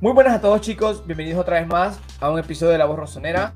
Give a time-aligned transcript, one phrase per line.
[0.00, 3.00] Muy buenas a todos chicos, bienvenidos otra vez más a un episodio de La Voz
[3.00, 3.52] Rosonera.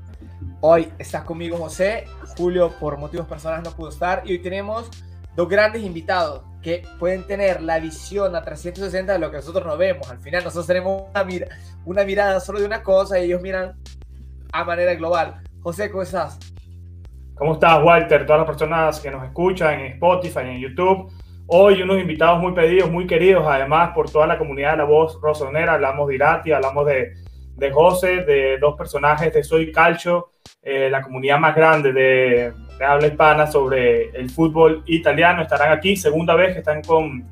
[0.59, 2.03] Hoy estás conmigo José,
[2.35, 4.89] Julio por motivos personales no pudo estar y hoy tenemos
[5.37, 9.77] dos grandes invitados que pueden tener la visión a 360 de lo que nosotros no
[9.77, 10.11] vemos.
[10.11, 11.25] Al final nosotros tenemos una,
[11.85, 13.77] una mirada solo de una cosa y ellos miran
[14.51, 15.41] a manera global.
[15.61, 16.37] José, ¿cómo estás?
[17.35, 18.25] ¿Cómo estás, Walter?
[18.25, 21.09] Todas las personas que nos escuchan en Spotify, en YouTube.
[21.55, 25.19] Hoy unos invitados muy pedidos, muy queridos, además por toda la comunidad de la voz
[25.21, 25.73] rosonera.
[25.73, 30.31] Hablamos de Irati, hablamos de, José, de dos personajes de Soy Calcio,
[30.63, 35.43] eh, la comunidad más grande de, de, habla hispana sobre el fútbol italiano.
[35.43, 37.23] Estarán aquí, segunda vez que están con,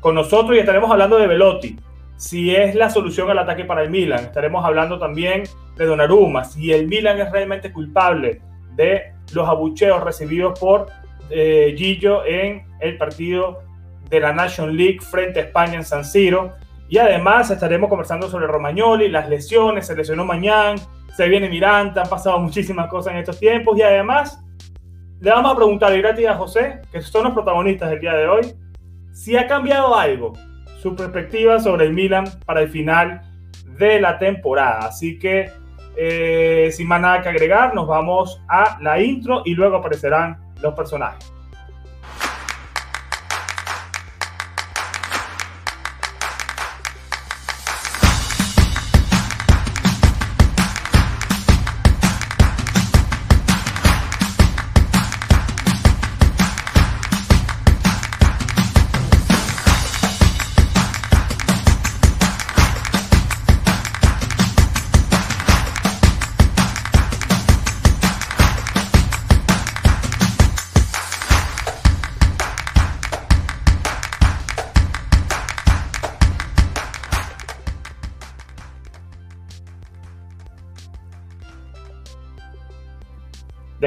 [0.00, 1.78] con nosotros y estaremos hablando de Velotti.
[2.16, 5.42] Si es la solución al ataque para el Milan, estaremos hablando también
[5.76, 6.44] de Donnarumma.
[6.44, 8.40] Si el Milan es realmente culpable
[8.74, 10.86] de los abucheos recibidos por
[11.28, 13.65] eh, Gillo en el partido
[14.08, 16.54] de la Nation League frente a España en San Siro.
[16.88, 20.76] Y además estaremos conversando sobre Romagnoli, las lesiones, se lesionó Mañán,
[21.16, 24.42] se viene Miranda, han pasado muchísimas cosas en estos tiempos y además
[25.20, 28.54] le vamos a preguntar y a José, que son los protagonistas del día de hoy,
[29.12, 30.34] si ha cambiado algo
[30.80, 33.22] su perspectiva sobre el Milan para el final
[33.78, 34.86] de la temporada.
[34.86, 35.50] Así que
[35.96, 40.74] eh, sin más nada que agregar, nos vamos a la intro y luego aparecerán los
[40.74, 41.32] personajes.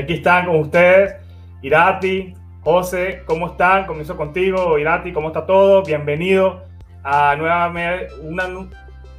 [0.10, 1.18] Aquí están con ustedes
[1.62, 3.86] Irati, José, ¿cómo están?
[3.86, 5.84] Comienzo contigo, Irati, ¿cómo está todo?
[5.84, 6.64] Bienvenido
[7.04, 8.46] a nuevamente una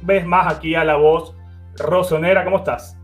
[0.01, 1.33] vez más aquí a La Voz
[1.77, 2.97] Rosonera, ¿cómo estás?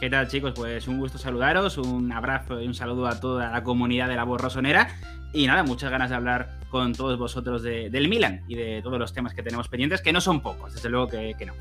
[0.00, 0.54] ¿Qué tal chicos?
[0.56, 4.24] Pues un gusto saludaros, un abrazo y un saludo a toda la comunidad de La
[4.24, 4.88] Voz Rosonera
[5.32, 9.12] y nada, muchas ganas de hablar con todos vosotros del Milan y de todos los
[9.12, 11.52] temas que tenemos pendientes, que no son pocos, desde luego que, que no.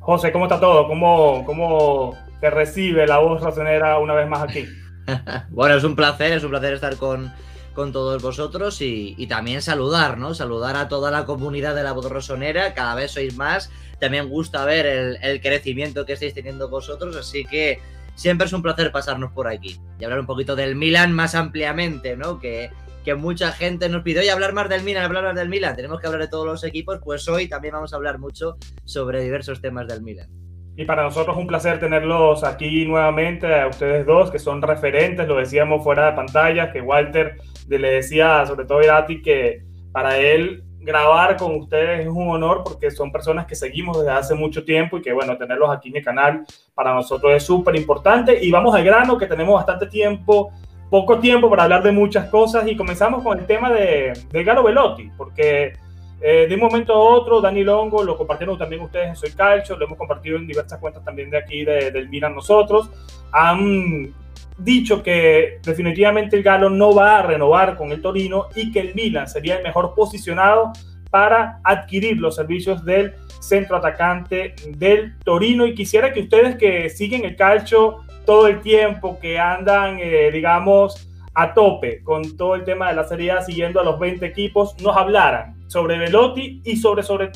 [0.00, 0.88] José, ¿cómo está todo?
[0.88, 4.66] ¿Cómo, cómo te recibe la voz razonera una vez más aquí.
[5.50, 7.32] bueno, es un placer, es un placer estar con,
[7.76, 10.34] con todos vosotros y, también saludar, ¿no?
[10.34, 13.70] Saludar a toda la comunidad de la voz rosonera, cada vez sois más.
[14.00, 17.80] También gusta ver el, crecimiento que estáis teniendo vosotros, así que
[18.14, 22.16] siempre es un placer pasarnos por aquí y hablar un poquito del Milan más ampliamente,
[22.16, 22.38] ¿no?
[22.38, 22.70] Que,
[23.04, 26.00] que mucha gente nos pide, oye, hablar más del Milan, hablar más del Milan, tenemos
[26.00, 29.60] que hablar de todos los equipos, pues hoy también vamos a hablar mucho sobre diversos
[29.60, 30.45] temas del Milan.
[30.76, 35.36] Y para nosotros un placer tenerlos aquí nuevamente, a ustedes dos, que son referentes, lo
[35.36, 40.62] decíamos fuera de pantalla, que Walter le decía, sobre todo a Irati, que para él
[40.80, 44.98] grabar con ustedes es un honor porque son personas que seguimos desde hace mucho tiempo
[44.98, 46.44] y que bueno, tenerlos aquí en el canal
[46.74, 48.38] para nosotros es súper importante.
[48.44, 50.52] Y vamos al grano, que tenemos bastante tiempo,
[50.90, 54.62] poco tiempo para hablar de muchas cosas y comenzamos con el tema de, de Galo
[54.62, 55.72] Velotti, porque
[56.20, 59.76] eh, de un momento a otro, Dani Longo, lo compartieron también ustedes en Soy Calcio,
[59.76, 62.90] lo hemos compartido en diversas cuentas también de aquí, de, del Milan nosotros,
[63.32, 64.14] han
[64.58, 68.94] dicho que definitivamente el Galo no va a renovar con el Torino y que el
[68.94, 70.72] Milan sería el mejor posicionado
[71.10, 75.66] para adquirir los servicios del centro atacante del Torino.
[75.66, 81.08] Y quisiera que ustedes que siguen el calcio todo el tiempo, que andan, eh, digamos,
[81.36, 84.74] a tope con todo el tema de la Serie A, siguiendo a los 20 equipos,
[84.82, 87.30] nos hablaran sobre Velotti y sobre, sobre,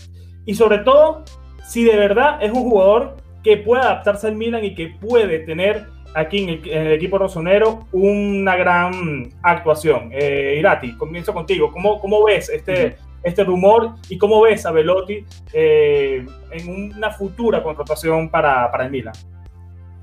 [0.47, 1.22] y sobre todo
[1.69, 5.87] si de verdad es un jugador que puede adaptarse al Milan y que puede tener
[6.15, 10.09] aquí en el, equipo rosonero una gran actuación.
[10.12, 11.70] Eh, Irati, comienzo contigo.
[11.70, 17.62] ¿Cómo, cómo ves este, este rumor y cómo ves a Velotti eh, en una futura
[17.62, 19.14] contratación para, para, el Milan?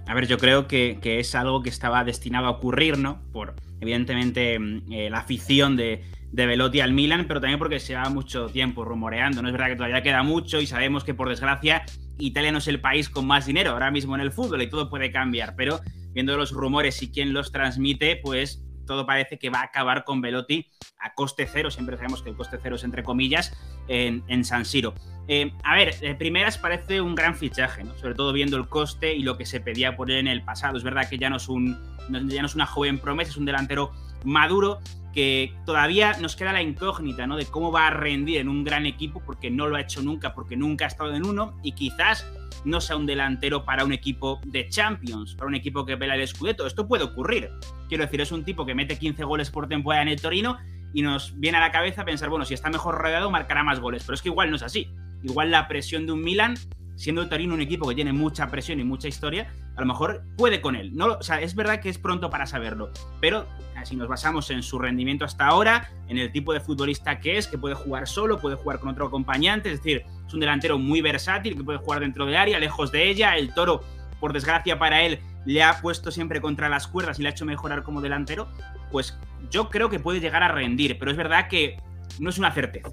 [0.05, 3.19] A ver, yo creo que, que, es algo que estaba destinado a ocurrir, ¿no?
[3.33, 7.95] Por, evidentemente, mm, eh, la afición de, de Velotti al Milan, pero también porque se
[7.95, 9.41] va mucho tiempo rumoreando.
[9.41, 11.83] No es verdad que todavía queda mucho y sabemos que por desgracia
[12.19, 14.89] Italia no es el país con más dinero ahora mismo en el fútbol y todo
[14.89, 15.79] puede cambiar, pero
[16.13, 20.21] viendo los rumores y quién los transmite, pues todo parece que va a acabar con
[20.21, 20.67] Velotti
[20.99, 21.69] a coste cero.
[21.69, 23.55] Siempre sabemos que el coste cero es entre comillas
[23.87, 24.95] en, en San Siro.
[25.27, 27.93] Eh, a ver, de primeras parece un gran fichaje, ¿no?
[27.97, 30.77] sobre todo viendo el coste y lo que se pedía por él en el pasado.
[30.77, 31.77] Es verdad que ya no es, un,
[32.09, 33.91] ya no es una joven promesa, es un delantero
[34.23, 34.79] maduro
[35.13, 37.37] que todavía nos queda la incógnita, ¿no?
[37.37, 40.33] De cómo va a rendir en un gran equipo, porque no lo ha hecho nunca,
[40.33, 42.29] porque nunca ha estado en uno, y quizás
[42.65, 46.27] no sea un delantero para un equipo de Champions, para un equipo que pela el
[46.27, 46.67] Scudetto.
[46.67, 47.49] Esto puede ocurrir.
[47.89, 50.57] Quiero decir, es un tipo que mete 15 goles por temporada en el Torino
[50.93, 54.03] y nos viene a la cabeza pensar, bueno, si está mejor rodeado, marcará más goles.
[54.05, 54.87] Pero es que igual no es así.
[55.23, 56.55] Igual la presión de un Milan,
[56.95, 60.23] siendo el Torino un equipo que tiene mucha presión y mucha historia, a lo mejor
[60.37, 60.95] puede con él.
[60.95, 62.91] No, o sea, es verdad que es pronto para saberlo,
[63.21, 63.45] pero
[63.85, 67.47] si nos basamos en su rendimiento hasta ahora, en el tipo de futbolista que es,
[67.47, 71.01] que puede jugar solo, puede jugar con otro acompañante, es decir, es un delantero muy
[71.01, 73.83] versátil, que puede jugar dentro del área, lejos de ella, el toro,
[74.19, 77.45] por desgracia para él, le ha puesto siempre contra las cuerdas y le ha hecho
[77.45, 78.49] mejorar como delantero,
[78.91, 79.17] pues
[79.49, 81.77] yo creo que puede llegar a rendir, pero es verdad que
[82.19, 82.89] no es una certeza.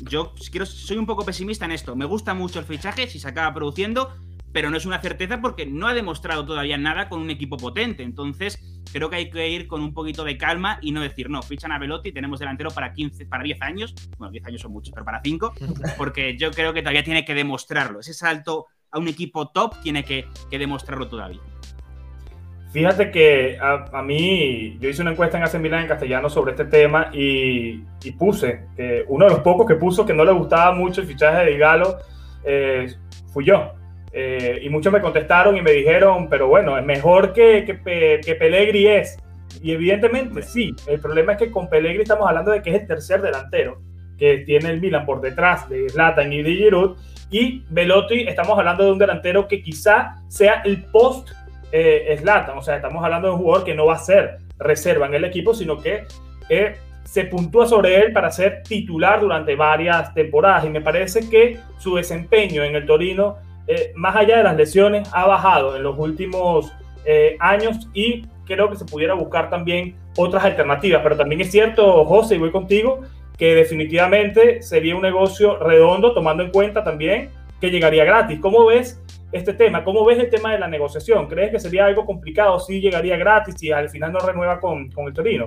[0.00, 1.96] Yo quiero, soy un poco pesimista en esto.
[1.96, 4.14] Me gusta mucho el fichaje, si se acaba produciendo,
[4.52, 8.02] pero no es una certeza porque no ha demostrado todavía nada con un equipo potente.
[8.02, 8.58] Entonces,
[8.92, 11.72] creo que hay que ir con un poquito de calma y no decir, no, fichan
[11.72, 13.94] a Velotti tenemos delantero para 15, para 10 años.
[14.18, 15.54] Bueno, 10 años son muchos, pero para 5,
[15.96, 18.00] porque yo creo que todavía tiene que demostrarlo.
[18.00, 21.40] Ese salto a un equipo top tiene que, demostrarlo todavía.
[22.72, 26.64] Fíjate que a, mí, yo hice una encuesta en AC Milan en castellano sobre este
[26.64, 27.84] tema y,
[28.18, 31.44] puse que uno de los pocos que puso que no le gustaba mucho el fichaje
[31.44, 31.98] de Galo
[32.44, 32.94] eh,
[33.32, 33.72] fui yo
[34.12, 38.34] eh, y muchos me contestaron y me dijeron, pero bueno, es mejor que, que, que
[38.34, 39.18] Pellegri es.
[39.62, 42.86] Y evidentemente sí, el problema es que con Pellegri estamos hablando de que es el
[42.86, 43.80] tercer delantero
[44.18, 46.96] que tiene el Milan por detrás de Zlatan y de Giroud.
[47.30, 51.30] Y Velotti, estamos hablando de un delantero que quizá sea el post
[51.72, 52.58] eh, Zlatan.
[52.58, 55.24] O sea, estamos hablando de un jugador que no va a ser reserva en el
[55.24, 56.04] equipo, sino que
[56.48, 60.64] eh, se puntúa sobre él para ser titular durante varias temporadas.
[60.64, 65.08] Y me parece que su desempeño en el Torino eh, más allá de las lesiones,
[65.12, 66.72] ha bajado en los últimos
[67.04, 71.00] eh, años y creo que se pudiera buscar también otras alternativas.
[71.02, 73.00] Pero también es cierto, José, y voy contigo,
[73.38, 77.30] que definitivamente sería un negocio redondo, tomando en cuenta también
[77.60, 78.40] que llegaría gratis.
[78.40, 79.00] ¿Cómo ves
[79.32, 79.82] este tema?
[79.82, 81.26] ¿Cómo ves el tema de la negociación?
[81.26, 85.06] ¿Crees que sería algo complicado si llegaría gratis y al final no renueva con, con
[85.06, 85.44] el Torino?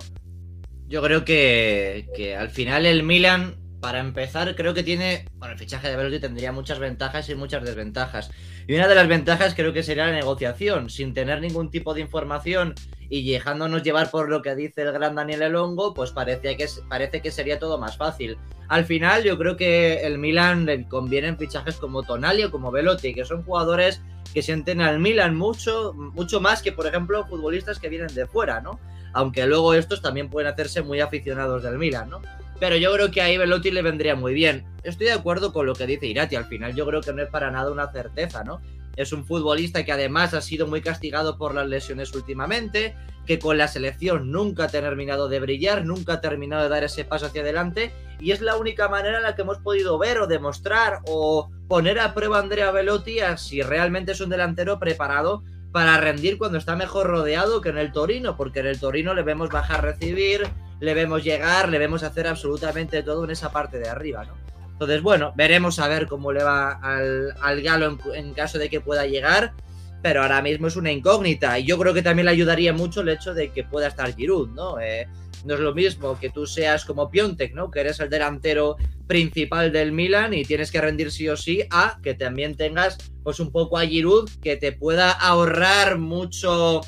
[0.87, 3.55] Yo creo que, que al final el Milan
[3.85, 5.25] para empezar, creo que tiene.
[5.35, 8.31] Bueno, el fichaje de Velotti tendría muchas ventajas y muchas desventajas.
[8.67, 12.01] Y una de las ventajas creo que sería la negociación, sin tener ningún tipo de
[12.01, 12.73] información
[13.09, 17.21] y dejándonos llevar por lo que dice el gran Daniel Elongo, pues parece que, parece
[17.21, 18.37] que sería todo más fácil.
[18.67, 23.13] Al final, yo creo que el Milan le convienen fichajes como Tonali o como Velotti,
[23.13, 24.01] que son jugadores
[24.33, 28.59] que sienten al Milan mucho, mucho más que, por ejemplo, futbolistas que vienen de fuera,
[28.61, 28.79] ¿no?
[29.13, 32.21] Aunque luego estos también pueden hacerse muy aficionados del Milan, ¿no?
[32.59, 34.65] Pero yo creo que ahí Velotti le vendría muy bien.
[34.83, 36.35] Estoy de acuerdo con lo que dice Irati.
[36.35, 38.61] Al final yo creo que no es para nada una certeza, ¿no?
[38.95, 43.57] Es un futbolista que además ha sido muy castigado por las lesiones últimamente, que con
[43.57, 47.41] la selección nunca ha terminado de brillar, nunca ha terminado de dar ese paso hacia
[47.41, 47.91] adelante,
[48.21, 51.99] y es la única manera en la que hemos podido ver o demostrar o poner
[51.99, 55.43] a prueba a Andrea Velotti a si realmente es un delantero preparado
[55.73, 59.23] para rendir cuando está mejor rodeado que en el Torino, porque en el Torino le
[59.23, 60.47] vemos bajar recibir,
[60.79, 64.33] le vemos llegar, le vemos hacer absolutamente todo en esa parte de arriba, ¿no?
[64.75, 69.05] Entonces, bueno, veremos a ver cómo le va al, Galo en, caso de que pueda
[69.05, 69.53] llegar,
[70.01, 73.09] pero ahora mismo es una incógnita y yo creo que también le ayudaría mucho el
[73.09, 74.79] hecho de que pueda estar Giroud, ¿no?
[74.81, 75.07] Eh,
[75.45, 77.71] no es lo mismo que tú seas como Piontek, ¿no?
[77.71, 78.75] Que eres el delantero
[79.07, 83.39] principal del Milan y tienes que rendir sí o sí a que también tengas pues
[83.39, 86.81] un poco a Giroud que te pueda ahorrar mucho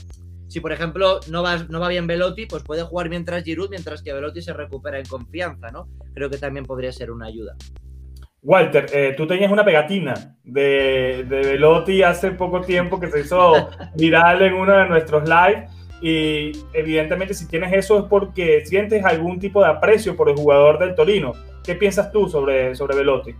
[0.47, 4.01] si por ejemplo no va, no va bien Velotti, pues puede jugar mientras Giroud, mientras
[4.01, 5.87] que Velotti se recupera en confianza, ¿no?
[6.13, 7.55] Creo que también podría ser una ayuda.
[8.41, 13.69] Walter, eh, tú tenías una pegatina de, de, Velotti hace poco tiempo que se hizo
[13.95, 15.67] viral en uno de nuestros live
[16.01, 20.79] y evidentemente si tienes eso es porque sientes algún tipo de aprecio por el jugador
[20.79, 21.33] del Torino.
[21.63, 23.35] ¿Qué piensas tú sobre, sobre Velotti?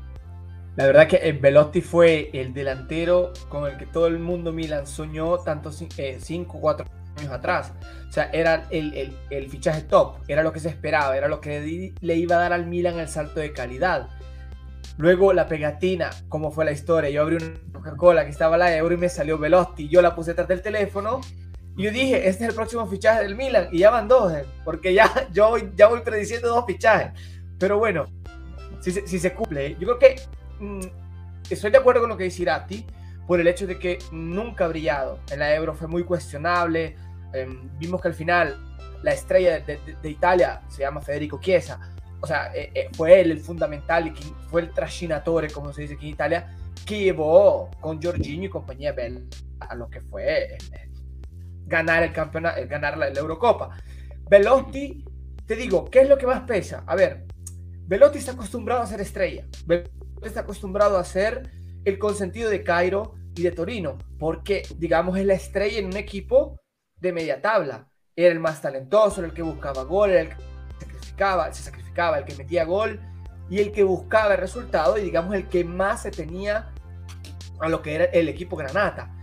[0.77, 5.39] La verdad que Velotti fue el delantero con el que todo el mundo Milan soñó
[5.39, 6.86] tanto 5 o 4
[7.17, 7.74] años atrás.
[8.07, 11.96] O sea, era el, el, fichaje top, era lo que se esperaba, era lo que
[12.00, 14.07] le iba a dar al Milan el salto de calidad.
[15.00, 17.10] Luego la pegatina, como fue la historia.
[17.10, 19.89] Yo abrí una Coca-Cola que estaba la euro y me salió Velotti.
[19.89, 21.22] Yo la puse detrás del teléfono
[21.75, 23.69] y yo dije, este es el próximo fichaje del Milan.
[23.72, 27.19] Y ya van dos, eh, porque ya yo ya voy prediciendo dos fichajes.
[27.57, 28.05] Pero bueno,
[28.79, 30.37] si, si se cumple, yo creo que
[31.49, 32.85] estoy de acuerdo con lo que dice Irati
[33.27, 35.19] por el hecho de que nunca ha brillado.
[35.31, 36.95] En la Euro fue muy cuestionable.
[37.33, 38.57] Em, vimos que al final
[39.03, 41.79] la estrella de, Italia se llama Federico Chiesa.
[42.21, 44.13] O sea, eh, eh, fue él el fundamental y
[44.49, 48.95] fue el trascinatore, como se dice aquí en Italia, que llevó con Jorginho y compañía
[49.59, 50.57] a lo que fue eh,
[51.65, 53.77] ganar el campeonato, ganar la, Eurocopa.
[54.29, 55.05] Velotti,
[55.45, 56.83] te digo, ¿qué es lo que más pesa?
[56.87, 57.25] A ver,
[57.85, 59.45] Velotti está acostumbrado a ser estrella.
[60.24, 61.51] Está acostumbrado a ser
[61.86, 66.59] el consentido de Cairo y de Torino, porque, digamos, es la estrella en un equipo
[67.00, 67.89] de media tabla.
[68.15, 70.36] Era el más talentoso, el que buscaba gol, el que
[70.79, 73.00] sacrificaba, se sacrificaba, el que metía gol
[73.50, 76.74] y el que buscaba el resultado y, digamos, el que más se tenía
[77.59, 79.13] a lo que era el equipo Granata.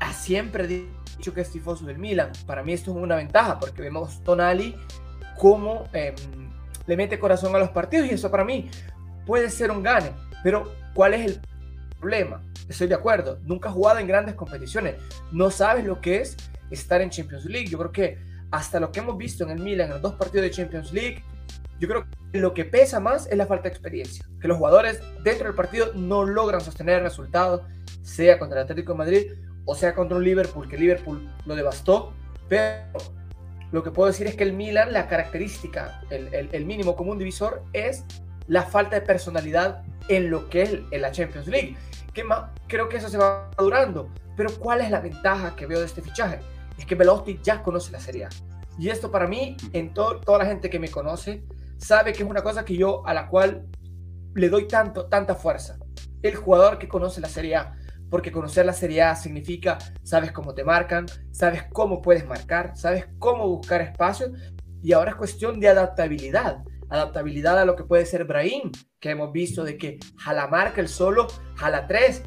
[0.00, 2.32] Ha siempre dicho que es tifoso del Milan.
[2.46, 4.74] Para mí esto es una ventaja porque vemos Tonali
[5.38, 6.14] cómo em,
[6.86, 8.70] le mete corazón a los partidos y eso para mí
[9.30, 10.10] puede ser un gane.
[10.42, 11.40] Pero ¿cuál es el
[12.00, 12.42] problema?
[12.68, 13.38] Estoy de acuerdo.
[13.44, 14.96] Nunca ha jugado en grandes competiciones.
[15.30, 16.36] No sabes lo que es
[16.68, 17.68] estar en Champions League.
[17.68, 18.18] Yo creo que
[18.50, 21.22] hasta lo que hemos visto en el Milan en los dos partidos de Champions League,
[21.78, 24.26] yo creo que lo que pesa más es la falta de experiencia.
[24.40, 27.68] Que los jugadores dentro del partido no logran sostener el resultado,
[28.02, 29.32] sea contra el Atlético de Madrid
[29.64, 32.14] o sea contra un Liverpool, que Liverpool lo devastó.
[32.48, 32.82] Pero
[33.70, 38.04] lo que puedo decir es que el Milan, la característica, el, mínimo común divisor es
[38.50, 41.76] la falta de personalidad en lo que es en la Champions League.
[42.12, 44.10] Que más, creo que eso se va durando.
[44.36, 46.40] Pero ¿cuál es la ventaja que veo de este fichaje?
[46.76, 48.26] Es que Velotti ya conoce la Serie.
[48.76, 51.44] Y esto para mí, en toda la gente que me conoce,
[51.76, 53.68] sabe que es una cosa que yo a la cual
[54.34, 55.78] le doy tanto, tanta fuerza.
[56.20, 57.76] El jugador que conoce la Serie A,
[58.10, 63.06] porque conocer la Serie A significa, sabes cómo te marcan, sabes cómo puedes marcar, sabes
[63.20, 64.32] cómo buscar espacio
[64.82, 66.64] y ahora es cuestión de adaptabilidad.
[66.90, 70.88] Adaptabilidad a lo que puede ser Brahim, que hemos visto de que jala marca el
[70.88, 72.22] solo, jala tres.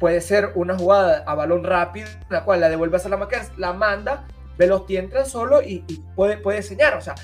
[0.00, 3.72] Puede ser una jugada a balón rápido, la cual la devuelves a la máquina, la
[3.72, 4.26] manda,
[4.56, 5.80] Veloz entra solo y,
[6.14, 6.96] puede, puede enseñar.
[6.96, 7.14] O sea,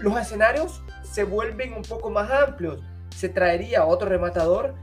[0.00, 2.80] los escenarios se vuelven un poco más amplios.
[3.14, 4.74] Se traería otro rematador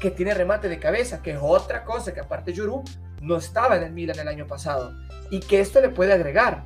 [0.00, 2.82] que tiene remate de cabeza, que es otra cosa que aparte Yuru
[3.20, 4.94] no estaba en el Milan el año pasado
[5.30, 6.64] y que esto le puede agregar.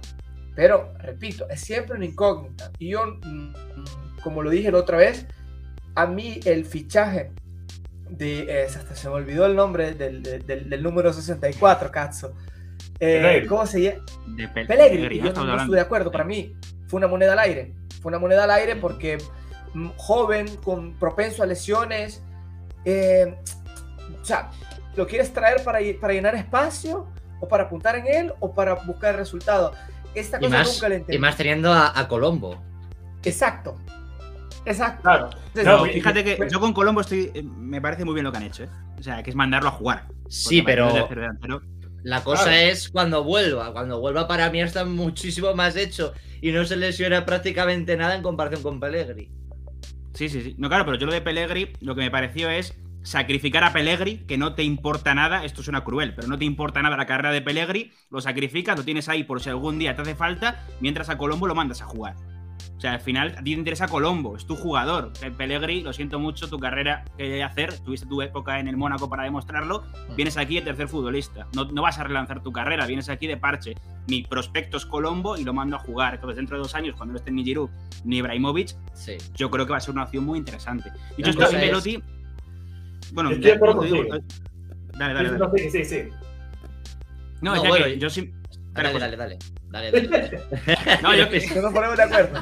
[0.55, 2.71] Pero, repito, es siempre una incógnita.
[2.79, 3.55] Y yo, mm,
[4.23, 5.27] como lo dije la otra vez,
[5.95, 7.33] a mí el fichaje
[8.09, 12.35] de, hasta se me olvidó el nombre del, del, número 64, Cazzo.
[13.01, 14.05] Eh, ¿Cómo se llama?
[14.37, 15.29] De Pellegrini.
[15.29, 16.11] Yo no, estoy de acuerdo.
[16.11, 16.55] Para mí,
[16.87, 17.73] fue una moneda al aire.
[18.01, 19.19] Fue una moneda al aire porque
[19.75, 22.23] mm, joven, con propenso a lesiones.
[22.85, 23.35] Eh,
[24.21, 24.51] o sea,
[24.97, 27.09] ¿lo quieres traer para, para llenar espacio?
[27.41, 28.33] ¿O para apuntar en él?
[28.41, 29.73] ¿O para buscar el resultado?
[30.15, 31.17] Esta cosa más, nunca le entendí.
[31.17, 32.63] Y más teniendo a, Colombo.
[33.23, 33.77] Exacto.
[34.65, 35.03] Exacto.
[35.53, 35.85] Claro.
[35.85, 37.31] fíjate que yo con Colombo estoy.
[37.35, 38.71] Eh, me parece muy bien lo que han hecho, ¿eh?
[38.99, 40.09] O sea, que es mandarlo a jugar.
[40.29, 41.09] Sí, pero.
[42.03, 43.73] La cosa es cuando vuelva.
[43.73, 48.23] Cuando vuelva, para mí está muchísimo más hecho y no se lesiona prácticamente nada en
[48.23, 49.31] comparación con Pellegri.
[50.13, 50.55] Sí, sí, sí.
[50.59, 54.25] No, claro, pero yo lo de Pellegri, lo que me pareció es sacrificar a Pellegri,
[54.27, 57.31] que no te importa nada, esto suena cruel, pero no te importa nada la carrera
[57.31, 61.11] de Pellegri, lo sacrificas, lo tienes ahí por si algún día te hace falta, mientras
[61.11, 62.17] a Colombo lo mandas a jugar.
[62.77, 65.13] O sea, al final a ti te interesa Colombo, es tu jugador.
[65.37, 69.25] Pellegri, lo siento mucho, tu carrera que hacer, tuviste tu época en el Mónaco para
[69.25, 70.17] demostrarlo, mm.
[70.17, 71.47] vienes aquí de tercer futbolista.
[71.55, 73.75] No, no, vas a relanzar tu carrera, vienes aquí de parche.
[74.09, 76.15] Mi prospecto es Colombo y lo mando a jugar.
[76.15, 77.71] Entonces, dentro de dos años, cuando no esté ni Giroud
[78.05, 79.17] ni Ibrahimovic, sí.
[79.35, 80.91] yo creo que va a ser una opción muy interesante.
[81.17, 81.23] Y
[83.31, 83.59] estoy.
[83.59, 84.19] Bueno,
[84.99, 85.59] Dale, dale, dale.
[85.59, 86.09] Sí, sí, sí.
[87.41, 88.33] No, ya que yo sí.
[88.73, 89.39] Dale, dale, dale.
[89.75, 90.41] Dale, dale.
[91.03, 91.73] no, yo, que, yo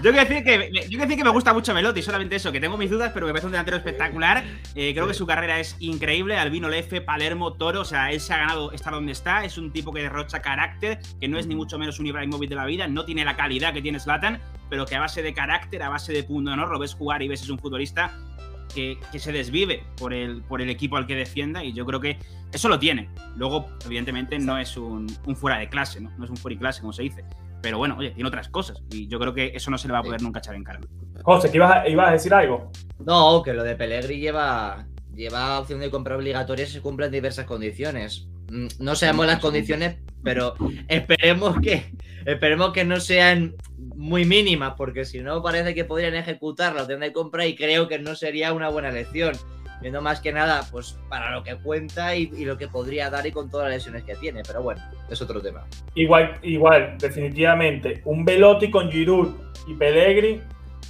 [0.02, 2.90] quiero decir que, yo decir que me gusta mucho Melotti, solamente eso, que tengo mis
[2.90, 4.44] dudas, pero me parece un delantero espectacular.
[4.74, 6.36] Eh, creo que su carrera es increíble.
[6.36, 9.46] Albino Lefe, Palermo, Toro, o sea, él se ha ganado estar donde está.
[9.46, 12.56] Es un tipo que derrocha carácter, que no es ni mucho menos un Ibrahimovic de
[12.56, 14.38] la vida, no tiene la calidad que tiene Slatan,
[14.68, 16.66] pero que a base de carácter, a base de punto ¿no?
[16.66, 18.12] lo ves jugar y ves es un futbolista
[18.74, 22.18] que, se desvive por el, por el equipo al que defienda y yo creo que
[22.52, 23.08] eso lo tiene.
[23.36, 26.10] Luego, evidentemente, no es un, fuera de clase, ¿no?
[26.18, 27.24] No es un fuera de clase, como se dice.
[27.62, 30.00] Pero bueno, oye, tiene otras cosas y yo creo que eso no se le va
[30.00, 30.80] a poder nunca echar en cara.
[31.22, 32.72] José, ¿que ibas a, a decir algo?
[32.98, 37.46] No, que lo de Pellegri lleva, lleva opción de compra obligatoria si se cumplen diversas
[37.46, 38.28] condiciones.
[38.50, 40.54] Mm, no sabemos las condiciones, pero
[40.88, 41.92] esperemos que,
[42.26, 43.54] esperemos que no sean
[43.96, 47.88] muy mínimas, porque si no parece que podrían ejecutar la opción de compra y creo
[47.88, 49.34] que no sería una buena elección.
[49.80, 53.32] Viendo más que nada, pues para lo que cuenta y, lo que podría dar y
[53.32, 54.42] con todas las lesiones que tiene.
[54.46, 54.80] Pero bueno,
[55.10, 55.66] es otro tema.
[55.96, 58.00] Igual, igual, definitivamente.
[58.04, 59.34] Un Velotti con Giroud
[59.66, 60.40] y Pellegrini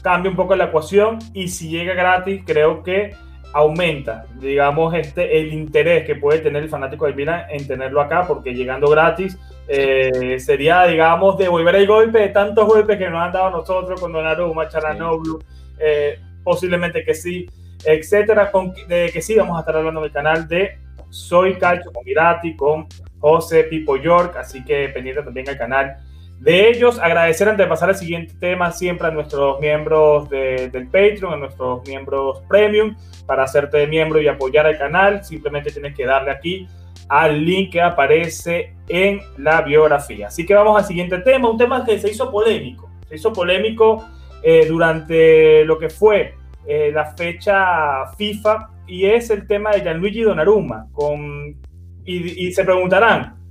[0.03, 3.15] cambia un poco la ecuación y si llega gratis, creo que
[3.53, 8.27] aumenta, digamos, este, el interés que puede tener el fanático del Milan en tenerlo acá,
[8.27, 13.33] porque llegando gratis eh, sería, digamos, devolver el golpe de tantos golpes que nos han
[13.33, 15.39] dado nosotros con Donnarumma, Charanoglu,
[15.79, 17.49] eh, posiblemente que sí,
[17.85, 20.79] etcétera, con, de que sí vamos a estar hablando en el canal de
[21.11, 22.87] Soy Calcio con Mirati, con
[23.19, 25.97] José Pipo York, así que pendiente también al canal
[26.43, 26.99] de ellos.
[26.99, 31.87] Agradecer antes de pasar al siguiente tema siempre a nuestros miembros del Patreon, a nuestros
[31.87, 32.97] miembros Premium.
[33.27, 36.67] Para hacerte miembro y apoyar al canal, simplemente tienes que darle aquí
[37.09, 40.27] al link que aparece en la biografía.
[40.27, 42.91] Así que vamos al siguiente tema, un tema que se hizo polémico.
[43.09, 44.05] Se hizo polémico
[44.43, 46.35] eh, durante lo que fue
[46.67, 50.89] eh, la fecha FIFA y es el tema de Gianluigi Donnarumma.
[50.93, 51.57] Con,
[52.05, 53.42] y, y se preguntarán,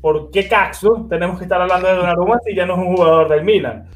[0.00, 3.28] ¿por qué caso tenemos que estar hablando de Donnarumma si ya no es un jugador
[3.28, 3.88] del Milan?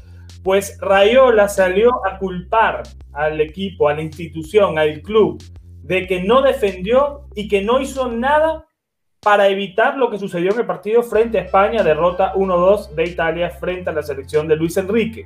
[0.43, 2.83] Pues Rayola salió a culpar
[3.13, 5.41] al equipo, a la institución, al club,
[5.81, 8.65] de que no defendió y que no hizo nada
[9.19, 13.49] para evitar lo que sucedió en el partido frente a España, derrota 1-2 de Italia
[13.49, 15.25] frente a la selección de Luis Enrique.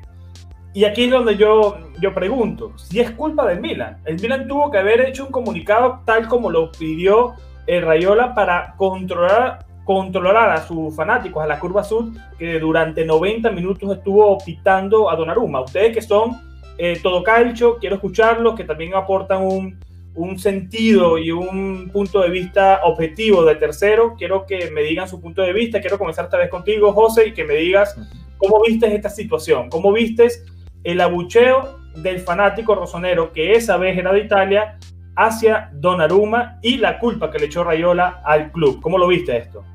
[0.74, 4.01] Y aquí es donde yo, yo pregunto, si es culpa del Milan.
[4.05, 7.33] El Milan tuvo que haber hecho un comunicado tal como lo pidió
[7.67, 13.50] el Rayola para controlar controlar a sus fanáticos, a la curva azul, que durante 90
[13.50, 15.62] minutos estuvo pitando a Donnarumma.
[15.62, 16.39] Ustedes que son
[16.77, 19.79] eh, todo calcho, quiero escucharlos, que también aportan un,
[20.13, 24.13] un sentido y un punto de vista objetivo de tercero.
[24.15, 25.81] Quiero que me digan su punto de vista.
[25.81, 27.98] Quiero comenzar esta vez contigo, José, y que me digas
[28.38, 30.46] cómo viste esta situación, cómo vistes
[30.84, 34.77] el abucheo del fanático rosonero que esa vez era de Italia
[35.15, 38.81] hacia Donnarumma y la culpa que le echó Rayola al club.
[38.81, 39.65] ¿Cómo lo viste esto?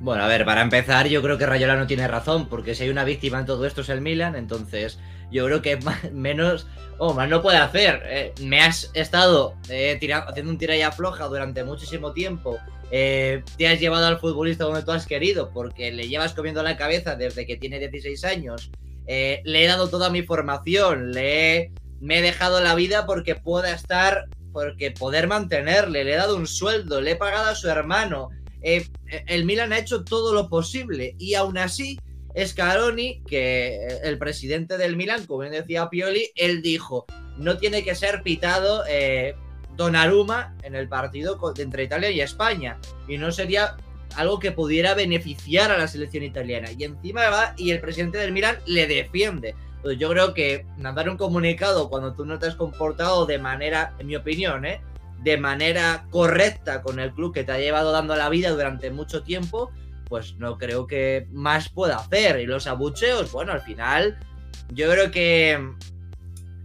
[0.00, 2.90] Bueno, a ver, para empezar, yo creo que Rayola no tiene razón, porque si hay
[2.90, 4.98] una víctima en todo esto es el Milan, entonces
[5.30, 5.78] yo creo que
[6.12, 6.66] menos
[6.98, 8.02] o más no puede hacer.
[8.06, 12.58] Eh, me has estado eh, haciendo un tira y afloja durante muchísimo tiempo.
[12.90, 16.76] Eh, te has llevado al futbolista donde tú has querido, porque le llevas comiendo la
[16.76, 18.70] cabeza desde que tiene 16 años.
[19.06, 24.26] le he dado toda mi formación, le me he dejado la vida porque pueda estar,
[24.52, 28.30] porque poder mantenerle, le he dado un sueldo, le he pagado a su hermano,
[28.62, 28.86] eh,
[29.26, 31.98] el Milan ha hecho todo lo posible y aún así
[32.46, 37.84] Scaroni, que eh, el presidente del Milan, como bien decía Pioli, él dijo, no tiene
[37.84, 39.34] que ser pitado eh,
[39.76, 43.76] Donnarumma en el partido entre Italia y España y no sería
[44.16, 46.70] algo que pudiera beneficiar a la selección italiana.
[46.76, 49.54] Y encima va y el presidente del Milan le defiende.
[49.76, 53.94] Entonces yo creo que mandar un comunicado cuando tú no te has comportado de manera,
[54.00, 54.80] en mi opinión, ¿eh?
[55.22, 59.22] De manera correcta con el club que te ha llevado dando la vida durante mucho
[59.22, 59.70] tiempo,
[60.08, 62.40] pues no creo que más pueda hacer.
[62.40, 64.18] Y los abucheos, bueno, al final
[64.72, 65.72] yo creo que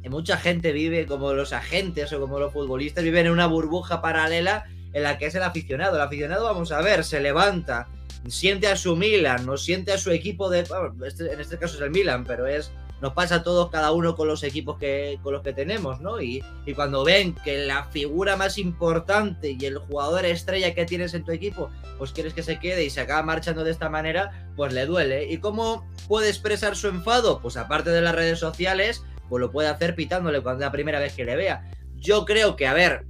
[0.10, 4.66] mucha gente vive como los agentes o como los futbolistas viven en una burbuja paralela
[4.94, 5.96] en la que es el aficionado.
[5.96, 7.88] El aficionado, vamos a ver, se levanta,
[8.28, 10.66] siente a su Milan, no siente a su equipo de...
[11.06, 12.72] Este, en este caso es el Milan, pero es
[13.04, 16.22] nos pasa a todos, cada uno con los equipos que, con los que tenemos, ¿no?
[16.22, 16.42] Y,
[16.74, 21.34] cuando ven que la figura más importante y el jugador estrella que tienes en tu
[21.34, 24.86] equipo, pues quieres que se quede y se acaba marchando de esta manera, pues le
[24.86, 25.30] duele.
[25.30, 27.42] ¿Y cómo puede expresar su enfado?
[27.42, 31.14] Pues aparte de las redes sociales, pues lo puede hacer pitándole cuando la primera vez
[31.14, 31.70] que le vea.
[31.98, 33.06] Yo creo que, a ver,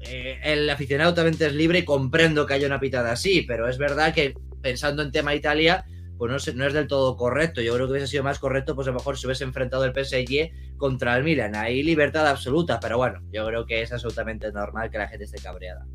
[0.00, 3.76] eh, el aficionado también es libre y comprendo que haya una pitada así, pero es
[3.76, 5.84] verdad que pensando en tema Italia,
[6.18, 7.60] pues no es, no es del todo correcto.
[7.60, 9.92] Yo creo que hubiese sido más correcto, pues a lo mejor si hubiese enfrentado el
[9.92, 11.54] PSG contra el Milan.
[11.54, 15.42] Ahí libertad absoluta, pero bueno, yo creo que es absolutamente normal que la gente esté
[15.42, 15.86] cabreada.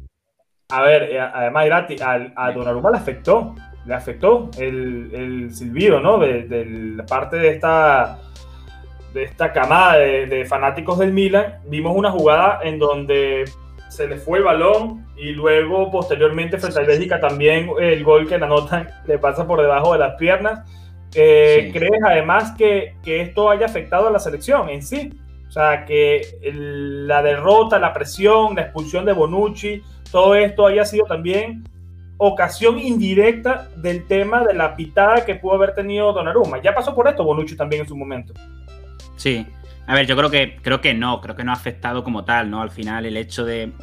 [0.69, 1.67] A ver, eh, además,
[2.01, 3.55] a, a Donnarumma le afectó,
[3.86, 6.19] le afectó el, el silbido, ¿no?
[6.19, 8.19] De, la parte de esta,
[9.13, 11.55] de esta camada de, de fanáticos del Milan.
[11.65, 13.45] Vimos una jugada en donde
[13.89, 18.38] se le fue el balón y luego posteriormente frente a Bélgica también el gol que
[18.38, 20.69] la nota le pasa por debajo de las piernas.
[21.15, 25.12] Eh, ¿Crees además que, que, esto haya afectado a la selección en sí?
[25.47, 26.21] O sea, que
[26.54, 31.63] la derrota, la presión, la expulsión de Bonucci, todo esto haya sido también
[32.17, 36.62] ocasión indirecta del tema de la pitada que pudo haber tenido Donnarumma.
[36.62, 38.34] Ya pasó por esto Bonucci también en su momento.
[39.15, 39.47] Sí,
[39.89, 42.52] a ver, yo creo que, creo que no, creo que no ha afectado como tal,
[42.52, 42.62] ¿no?
[42.62, 43.73] Al final el hecho de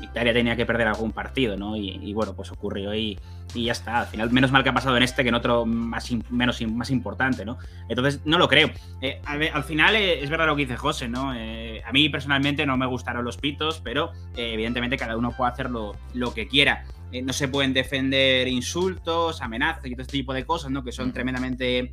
[0.00, 1.76] Italia tenía que perder algún partido, ¿no?
[1.76, 3.18] Y, bueno, pues ocurrió y,
[3.52, 4.00] y, ya está.
[4.00, 6.90] Al final, menos mal que ha pasado en este que en otro más, menos, más
[6.90, 7.58] importante, ¿no?
[7.90, 8.70] Entonces, no lo creo.
[9.02, 11.34] Eh, al final, eh, es verdad lo que dice José, ¿no?
[11.34, 15.68] Eh, a mí personalmente no me gustaron los pitos, pero evidentemente cada uno puede hacer
[15.68, 15.94] lo,
[16.34, 16.86] que quiera.
[17.22, 20.82] no se pueden defender insultos, amenazas y todo este tipo de cosas, ¿no?
[20.82, 21.92] Que son tremendamente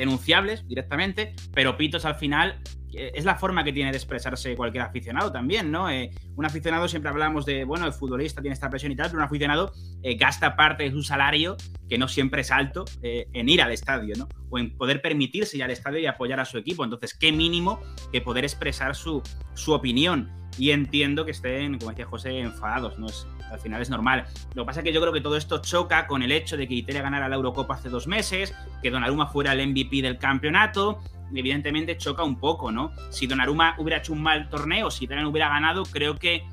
[0.00, 2.60] denunciables directamente, pero pitos al final
[2.92, 5.88] es la forma que tiene de expresarse cualquier aficionado también, ¿no?
[5.90, 9.18] Eh, un aficionado siempre hablamos de, bueno, el futbolista tiene esta presión y tal, pero
[9.18, 11.56] un aficionado eh, gasta parte de su salario,
[11.88, 14.28] que no siempre es alto, eh, en ir al estadio, ¿no?
[14.50, 16.84] O en poder permitirse ir al estadio y apoyar a su equipo.
[16.84, 17.80] Entonces, qué mínimo
[18.12, 19.22] que poder expresar su,
[19.54, 20.39] su opinión.
[20.58, 23.06] Y entiendo que estén, como decía José, enfadados, ¿no?
[23.06, 24.26] Es, al final es normal.
[24.54, 26.68] Lo que pasa es que yo creo que todo esto choca con el hecho de
[26.68, 31.00] que Italia ganara la Eurocopa hace dos meses, que Donnarumma fuera el MVP del campeonato,
[31.34, 32.92] evidentemente choca un poco, ¿no?
[33.10, 36.44] Si Donnarumma hubiera hecho un mal torneo, si Italia no hubiera ganado, creo que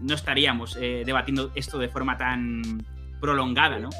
[0.00, 2.84] no estaríamos eh, debatiendo esto de forma tan
[3.20, 3.90] prolongada, ¿no?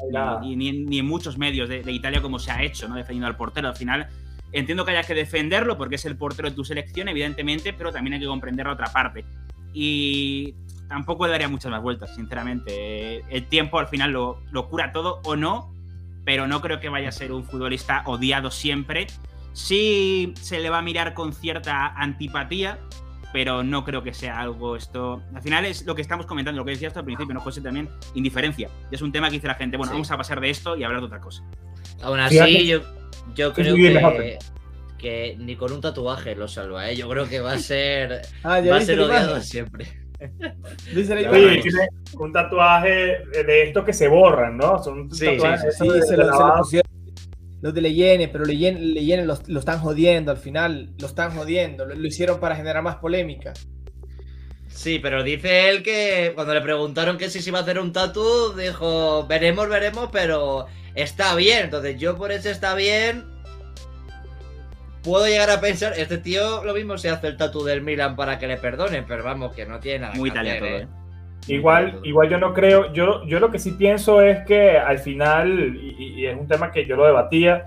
[0.41, 2.95] Ni, ni, en muchos medios de, Italia como se ha hecho, ¿no?
[2.95, 3.67] Defendiendo al portero.
[3.67, 4.07] Al final,
[4.51, 8.15] entiendo que haya que defenderlo porque es el portero de tu selección, evidentemente, pero también
[8.15, 9.25] hay que comprender la otra parte.
[9.73, 10.55] Y
[10.87, 13.23] tampoco le daría muchas más vueltas, sinceramente.
[13.29, 15.73] El tiempo al final lo, lo cura todo o no,
[16.25, 19.07] pero no creo que vaya a ser un futbolista odiado siempre
[19.57, 22.77] Sí se le va a mirar con cierta antipatía,
[23.33, 25.23] pero no creo que sea algo esto.
[25.33, 27.61] Al final es lo que estamos comentando, lo que decía hasta al principio, ¿no, José?
[27.61, 28.69] También indiferencia.
[28.91, 31.01] Es un tema que dice la gente, bueno, vamos a pasar de esto y hablar
[31.01, 31.43] de otra cosa.
[32.03, 32.81] Aún así, yo,
[33.35, 34.37] yo creo que,
[34.97, 36.95] que, ni con un tatuaje lo salva, ¿eh?
[36.95, 39.87] Yo creo que va a ser, ah, va a ser odiado siempre.
[42.19, 44.81] un tatuaje de estos que se borran, ¿no?
[44.83, 46.31] Son sí, tatuajes sí, se, lo,
[47.61, 52.39] los de Leyene, pero Leyene, lo, están jodiendo al final, lo están jodiendo, lo, hicieron
[52.39, 53.53] para generar más polémica.
[54.77, 57.91] Sí, pero dice él que cuando le preguntaron que si se iba a hacer un
[57.91, 61.63] tatu, dijo, veremos, veremos, pero está bien.
[61.63, 63.25] Entonces yo por eso está bien.
[65.01, 68.37] Puedo llegar a pensar, este tío lo mismo se hace el tatu del Milan para
[68.37, 70.87] que le perdonen, pero vamos, que no tiene nada Muy que hacer, ¿eh?
[71.47, 75.75] Igual, igual yo no creo, yo, yo lo que sí pienso es que al final,
[75.81, 77.65] y, es un tema que yo lo debatía,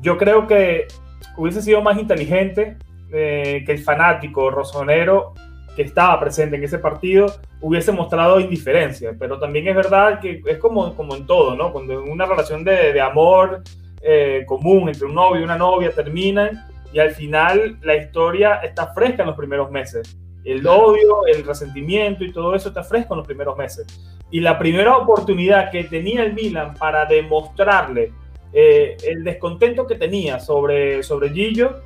[0.00, 0.88] yo creo que
[1.36, 2.78] hubiese sido más inteligente
[3.12, 5.34] eh, que el fanático rosonero
[5.78, 7.26] que estaba presente en ese partido
[7.60, 11.70] hubiese mostrado indiferencia, pero también es verdad que es como, como en todo, ¿no?
[11.72, 13.62] Cuando en una relación de, de amor
[14.02, 18.88] eh, común entre un novio y una novia terminan y al final la historia está
[18.88, 23.18] fresca en los primeros meses el odio, el resentimiento y todo eso está fresco en
[23.18, 23.86] los primeros meses.
[24.30, 28.12] Y la primera oportunidad que tenía el Milan para demostrarle
[28.52, 31.82] eh, el descontento que tenía sobre, sobre Gillo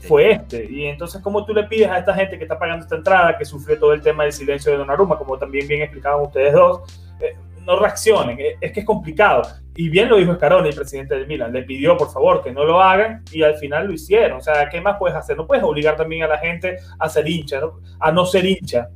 [0.00, 0.66] fue este.
[0.70, 3.44] Y entonces, ¿cómo tú le pides a esta gente que está pagando esta entrada, que
[3.44, 6.80] sufre todo el tema del silencio de Donnarumma, como también bien explicaban ustedes dos,
[7.20, 8.38] eh, no reaccionen?
[8.60, 9.42] Es que es complicado.
[9.74, 12.64] Y bien lo dijo Scaroni, el presidente del Milan, le pidió por favor que no
[12.64, 14.38] lo hagan y al final lo hicieron.
[14.38, 15.36] O sea, ¿qué más puedes hacer?
[15.36, 17.60] No puedes obligar también a la gente a ser hincha,
[18.00, 18.88] a no ser hincha.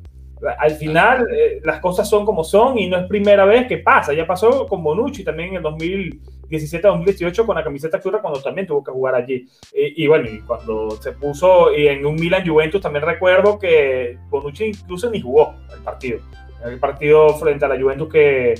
[0.59, 4.12] Al final eh, las cosas son como son y no es primera vez que pasa.
[4.12, 8.83] Ya pasó con Bonucci también en el 2017-2018 con la camiseta azul cuando también tuvo
[8.83, 9.46] que jugar allí.
[9.72, 14.66] Y, bueno, y cuando se puso y en un Milan Juventus también recuerdo que Bonucci
[14.66, 16.20] incluso ni jugó el partido.
[16.64, 18.55] El partido frente a la Juventus que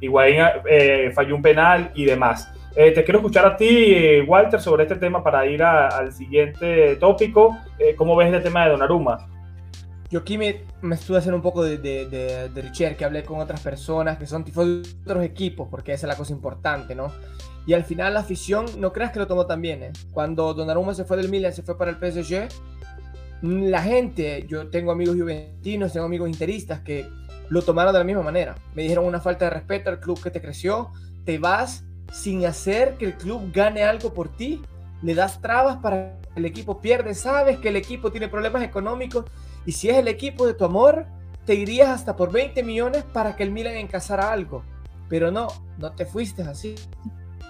[0.00, 0.36] Higuaín
[0.68, 2.52] eh, falló un penal y demás.
[2.76, 7.56] Eh, te quiero escuchar a ti, Walter, sobre este tema para ir al siguiente tópico.
[7.78, 9.35] Eh, ¿Cómo ves el tema de Donnarumma?
[10.08, 13.60] Yo aquí me, estuve haciendo un poco de, de, de, Richard, que hablé con otras
[13.60, 17.12] personas que son de otros equipos, porque esa es la cosa importante, ¿no?
[17.66, 19.92] Y al final la afición, no creas que lo tomó tan bien, ¿eh?
[20.12, 22.48] Cuando Donnarumma se fue del Milan, se fue para el PSG,
[23.42, 27.08] la gente, yo tengo amigos juventinos, tengo amigos interistas que
[27.48, 28.54] lo tomaron de la misma manera.
[28.74, 30.92] Me dijeron una falta de respeto al club que te creció,
[31.24, 34.62] te vas sin hacer que el club gane algo por ti,
[35.02, 39.24] le das trabas para que el equipo pierde, sabes que el equipo tiene problemas económicos
[39.66, 41.06] y si es el equipo de tu amor,
[41.44, 44.64] te irías hasta por 20 millones para que el Milan encasara algo.
[45.08, 45.48] Pero no,
[45.78, 46.74] no te fuiste así.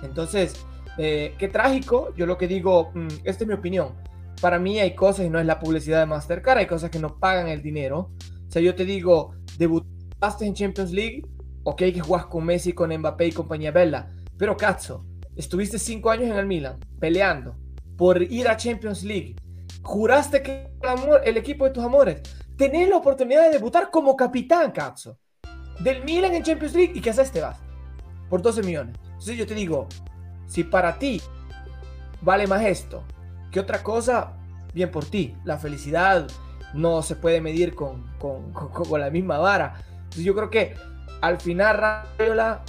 [0.03, 0.67] Entonces,
[0.99, 2.13] eh, qué trágico.
[2.17, 3.95] Yo lo que digo, mm, esta es mi opinión.
[4.41, 7.19] Para mí hay cosas y no es la publicidad de Mastercard, hay cosas que no
[7.19, 8.11] pagan el dinero.
[8.49, 11.23] O sea, yo te digo, debutaste en Champions League,
[11.65, 16.31] ok que jugás con Messi, con Mbappé y compañía bella, pero cazzo, estuviste cinco años
[16.31, 17.57] en el Milan peleando
[17.97, 19.37] por ir a Champions League,
[19.87, 22.21] juraste que el, amor, el equipo de tus amores,
[22.57, 25.19] tenés la oportunidad de debutar como capitán, cazzo,
[25.81, 27.31] del Milan en Champions League y ¿qué haces?
[27.31, 27.59] Te vas
[28.29, 28.97] por 12 millones.
[29.05, 29.87] Entonces yo te digo,
[30.47, 31.23] si para ti
[32.21, 33.05] vale más esto
[33.51, 34.33] que otra cosa,
[34.75, 36.27] bien por ti, la felicidad,
[36.75, 39.75] no se puede medir con, con, con, la misma vara.
[39.97, 40.75] Entonces yo creo que
[41.21, 42.63] al final Rayola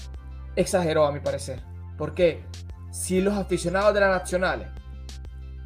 [0.55, 1.61] exageró a mi parecer.
[1.97, 2.43] Porque
[2.91, 4.67] si los aficionados de la Nacionales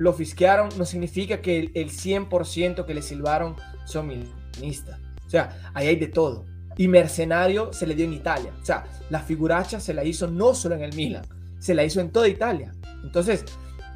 [0.02, 5.00] lo fisquearon, no significa que el, 100% que le silbaron son milanistas.
[5.28, 6.46] O sea, ahí hay de todo.
[6.76, 8.52] Y Mercenario se le dio en Italia.
[8.60, 11.22] O sea, la figuracha se la hizo no solo en el Milan,
[11.60, 12.74] se la hizo en toda Italia.
[13.04, 13.46] Entonces,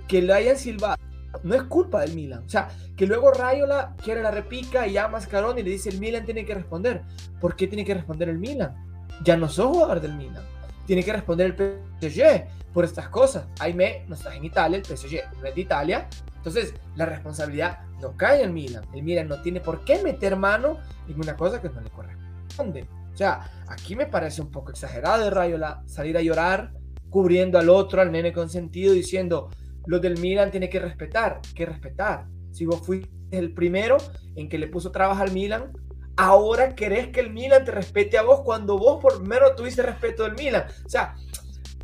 [0.07, 0.95] que lo hayan silbado
[1.41, 2.43] no es culpa del Milan.
[2.45, 5.89] O sea, que luego Rayola quiere la repica y llama a Scaroni y le dice
[5.89, 7.01] el Milan tiene que responder.
[7.41, 8.75] ¿Por qué tiene que responder el Milan?
[9.23, 10.43] Ya no sos jugador del Milan.
[10.85, 13.47] Tiene que responder el PSG por estas cosas.
[13.61, 16.09] Aime, no estás en Italia, el PSG no es de Italia.
[16.35, 18.83] Entonces, la responsabilidad no cae en el Milan.
[18.93, 22.85] El Milan no tiene por qué meter mano en una cosa que no le corresponde.
[23.13, 26.73] O sea, aquí me parece un poco exagerado de Rayola salir a llorar
[27.09, 29.49] cubriendo al otro, al nene consentido, diciendo,
[29.85, 32.25] lo del Milan tiene que respetar, que respetar.
[32.51, 33.95] Si vos fuiste el primero
[34.35, 35.71] en que le puso trabas al Milan,
[36.17, 40.23] ahora querés que el Milan te respete a vos cuando vos por menos tuviste respeto
[40.23, 40.65] del Milan.
[40.85, 41.15] O sea,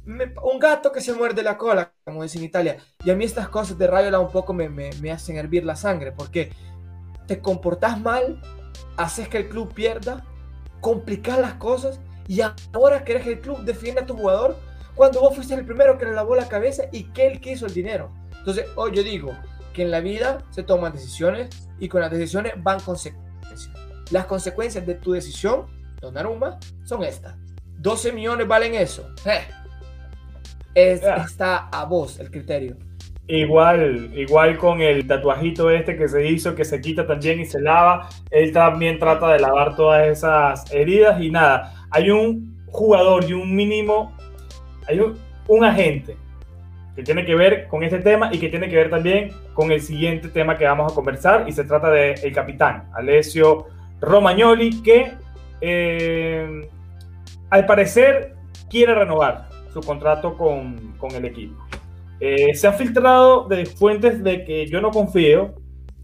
[0.06, 2.78] un gato que se muerde la cola, como dicen en Italia.
[3.04, 5.76] Y a mí estas cosas de Rayola un poco me, me, me hacen hervir la
[5.76, 6.52] sangre, porque
[7.28, 8.42] te comportás mal,
[8.98, 10.26] haces que el club pierda,
[10.82, 12.42] complicas las cosas y
[12.74, 14.58] ahora querés que el club defienda a tu jugador
[14.96, 17.74] cuando vos fuiste el primero que le lavó la cabeza y que él quiso el
[17.74, 18.12] dinero.
[18.38, 19.32] Entonces, hoy yo digo
[19.74, 23.70] que en la vida se toman decisiones y con las decisiones van consecuencias.
[24.12, 25.68] Las consecuencias de tu decisión,
[26.02, 27.36] Donnarumma, son estas.
[27.80, 29.08] 12 millones valen eso.
[29.26, 29.42] Eh.
[30.76, 32.78] Es, Está a vos el criterio.
[33.28, 37.62] Igual, igual con el tatuajito este que se hizo, que se quita también y se
[37.62, 38.10] lava.
[38.30, 41.74] Él también trata de lavar todas esas heridas y nada.
[41.92, 44.14] Hay un jugador y un mínimo
[44.88, 46.16] hay un, agente
[46.96, 49.82] que tiene que ver con este tema y que tiene que ver también con el
[49.82, 53.68] siguiente tema que vamos a conversar y se trata del el capitán Alessio
[54.00, 55.12] Romagnoli que
[55.60, 56.70] eh,
[57.50, 58.36] al parecer
[58.70, 61.56] quiere renovar su contrato con, con el equipo.
[62.20, 65.56] Eh, se han filtrado de fuentes de que yo no confío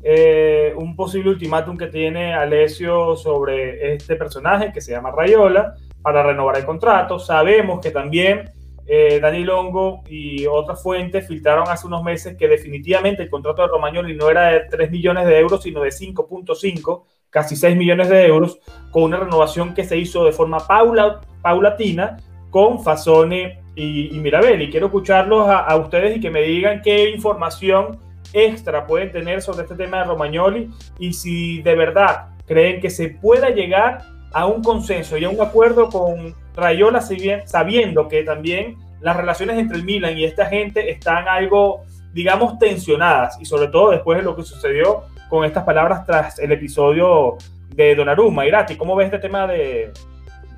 [0.01, 6.23] eh, un posible ultimátum que tiene Alessio sobre este personaje que se llama Rayola para
[6.23, 7.19] renovar el contrato.
[7.19, 8.51] Sabemos que también
[8.87, 13.67] eh, Dani Longo y otras fuentes filtraron hace unos meses que definitivamente el contrato de
[13.67, 18.25] Romagnoli no era de 3 millones de euros, sino de 5.5, casi 6 millones de
[18.25, 18.59] euros,
[18.91, 22.17] con una renovación que se hizo de forma paula, paulatina
[22.49, 24.69] con Fasone y, y Mirabelli.
[24.69, 27.99] Quiero escucharlos a, ustedes y que me digan qué información
[28.33, 33.09] extra pueden tener sobre este tema de Romagnoli y si de verdad creen que se
[33.09, 37.01] pueda llegar a un consenso y a un acuerdo con Rayola,
[37.45, 41.83] sabiendo que también las relaciones entre el Milan y esta gente están algo,
[42.13, 46.51] digamos, tensionadas y sobre todo después de lo que sucedió con estas palabras tras el
[46.51, 47.37] episodio
[47.69, 48.45] de Donnarumma.
[48.45, 49.91] Irati, ¿cómo ves este tema de,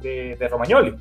[0.02, 0.96] de Romagnoli?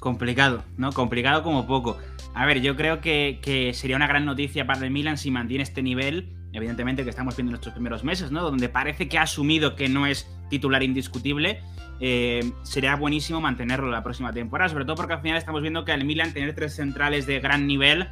[0.00, 0.92] Complicado, ¿no?
[0.92, 1.98] Complicado como poco.
[2.34, 5.62] A ver, yo creo que, que, sería una gran noticia para el Milan si mantiene
[5.62, 8.42] este nivel, evidentemente que estamos viendo en primeros meses, ¿no?
[8.42, 11.60] Donde parece que ha asumido que no es titular indiscutible
[12.02, 15.92] eh, sería buenísimo mantenerlo la próxima temporada, sobre todo porque al final estamos viendo que
[15.92, 18.08] el Milan tener tres centrales de gran nivel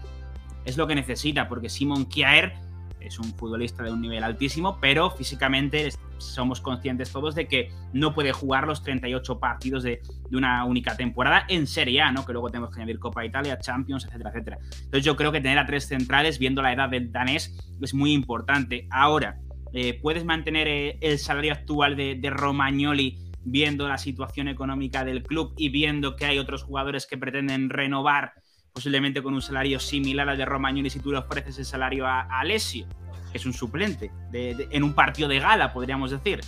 [0.66, 2.52] es lo que necesita, porque Simon Kjaer
[3.00, 8.14] es un futbolista de un nivel altísimo, pero físicamente somos conscientes todos de que no
[8.14, 10.00] puede jugar los 38 partidos de,
[10.32, 12.24] una única temporada en Serie A, ¿no?
[12.24, 14.58] Que luego tenemos que añadir Copa Italia, Champions, etcétera, etcétera.
[14.60, 18.12] Entonces yo creo que tener a tres centrales, viendo la edad del danés, es muy
[18.12, 18.86] importante.
[18.90, 19.38] Ahora,
[19.72, 25.54] eh, ¿puedes mantener eh, el salario actual de Romagnoli viendo la situación económica del club
[25.56, 28.32] y viendo que hay otros jugadores que pretenden renovar
[28.78, 32.20] posiblemente con un salario similar al de Romagnoli si tú le ofreces el salario a,
[32.20, 32.86] a Alessio,
[33.32, 36.42] que es un suplente de, de, en un partido de gala, podríamos decir.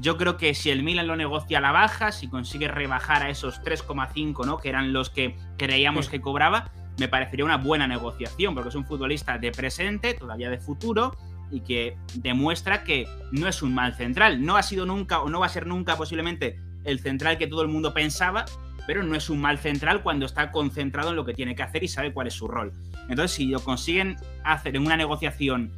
[0.00, 3.28] Yo creo que si el Milan lo negocia a la baja, si consigue rebajar a
[3.28, 4.56] esos 3,5, ¿no?
[4.56, 6.12] Que eran los que creíamos sí.
[6.12, 10.60] que cobraba, me parecería una buena negociación, porque es un futbolista de presente, todavía de
[10.60, 11.18] futuro,
[11.50, 14.42] y que demuestra que no es un mal central.
[14.42, 17.60] No ha sido nunca o no va a ser nunca posiblemente el central que todo
[17.60, 18.46] el mundo pensaba,
[18.88, 21.84] pero no es un mal central cuando está concentrado en lo que tiene que hacer
[21.84, 22.72] y sabe cuál es su rol.
[23.10, 25.70] Entonces, si lo consiguen hacer en una negociación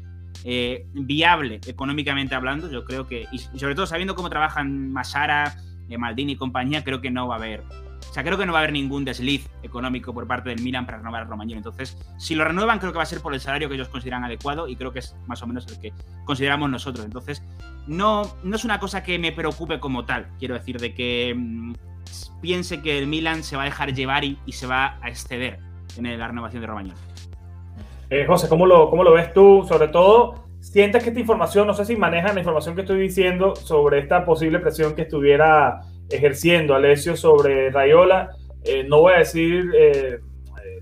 [0.44, 5.57] eh, viable económicamente hablando, yo creo que, y sobre todo sabiendo cómo trabajan Masara,
[5.88, 7.64] eh, Maldini y compañía, creo que no va a haber
[8.09, 10.87] o sea, creo que no va a haber ningún desliz económico por parte del Milan
[10.87, 11.59] para renovar a Romagnoli.
[11.59, 14.25] Entonces, si lo renuevan, creo que va a ser por el salario que ellos consideran
[14.25, 15.92] adecuado y creo que es más o menos el que
[16.25, 17.05] consideramos nosotros.
[17.05, 17.42] Entonces,
[17.87, 20.27] no, no es una cosa que me preocupe como tal.
[20.38, 21.73] Quiero decir, de que mmm,
[22.40, 25.59] piense que el Milan se va a dejar llevar y, se va a exceder
[25.96, 26.99] en la renovación de Romagnoli.
[28.11, 29.64] Eh, José, ¿cómo lo, ¿cómo lo ves tú?
[29.68, 33.55] Sobre todo, ¿sientes que esta información, no sé si manejan la información que estoy diciendo
[33.55, 38.31] sobre esta posible presión que estuviera ejerciendo Alessio sobre Rayola.
[38.64, 40.18] Eh, no voy a decir eh,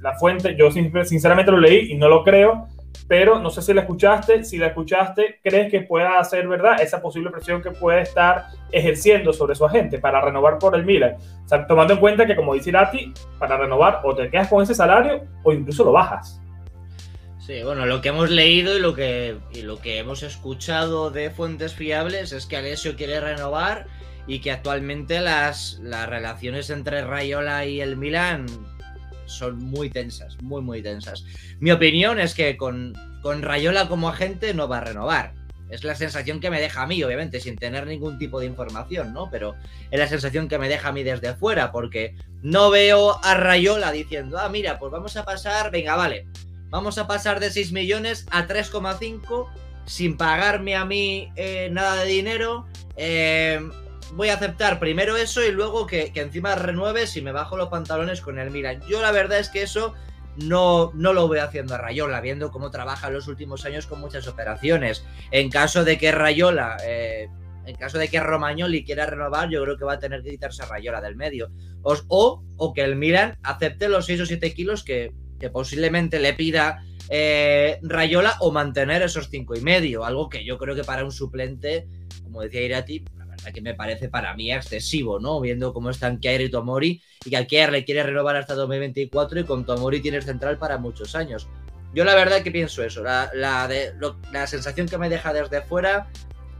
[0.00, 2.66] la fuente, yo sinceramente lo leí y no lo creo,
[3.06, 4.44] pero no sé si la escuchaste.
[4.44, 9.32] Si la escuchaste, ¿crees que pueda ser verdad esa posible presión que puede estar ejerciendo
[9.32, 11.16] sobre su agente para renovar por el Milan?
[11.44, 14.62] O sea, tomando en cuenta que, como dice Lati, para renovar o te quedas con
[14.62, 16.40] ese salario o incluso lo bajas.
[17.38, 21.74] Sí, bueno, lo que hemos leído y lo que, lo que hemos escuchado de fuentes
[21.74, 23.86] fiables es que Alessio quiere renovar
[24.26, 28.44] y que actualmente las, las relaciones entre Rayola y el Milan
[29.28, 31.24] son muy tensas, muy, muy tensas.
[31.60, 35.34] Mi opinión es que con, con Rayola como agente no va a renovar.
[35.70, 39.12] Es la sensación que me deja a mí, obviamente, sin tener ningún tipo de información,
[39.12, 39.30] ¿no?
[39.30, 39.54] Pero
[39.90, 43.92] es la sensación que me deja a mí desde fuera, porque no veo a Rayola
[43.92, 46.26] diciendo, ah, mira, pues vamos a pasar, venga, vale,
[46.70, 49.48] vamos a pasar de 6 millones a 3,5
[49.84, 52.66] sin pagarme a mí eh, nada de dinero.
[52.96, 53.60] Eh,
[54.14, 58.20] voy a aceptar primero eso y luego que, encima renueve si me bajo los pantalones
[58.20, 58.80] con el Milan.
[58.88, 59.94] Yo la verdad es que eso
[60.36, 64.00] no, no lo voy haciendo a Rayola, viendo cómo trabaja en los últimos años con
[64.00, 65.04] muchas operaciones.
[65.30, 67.28] En caso de que Rayola, eh,
[67.66, 70.62] en caso de que Romagnoli quiera renovar, yo creo que va a tener que quitarse
[70.62, 71.50] a Rayola del medio.
[71.82, 75.12] O, o, que el Milan acepte los 6 o 7 kilos que,
[75.52, 80.74] posiblemente le pida eh, Rayola o mantener esos cinco y medio, algo que yo creo
[80.74, 81.86] que para un suplente,
[82.24, 83.04] como decía Irati,
[83.52, 85.40] que me parece para mí excesivo, ¿no?
[85.40, 89.44] Viendo cómo están Kier y Tomori y que Kier le quiere renovar hasta 2024 y
[89.44, 91.48] con Tomori tienes central para muchos años.
[91.94, 93.28] Yo la verdad que pienso eso, la,
[93.68, 93.94] de,
[94.32, 96.08] la sensación que me deja desde fuera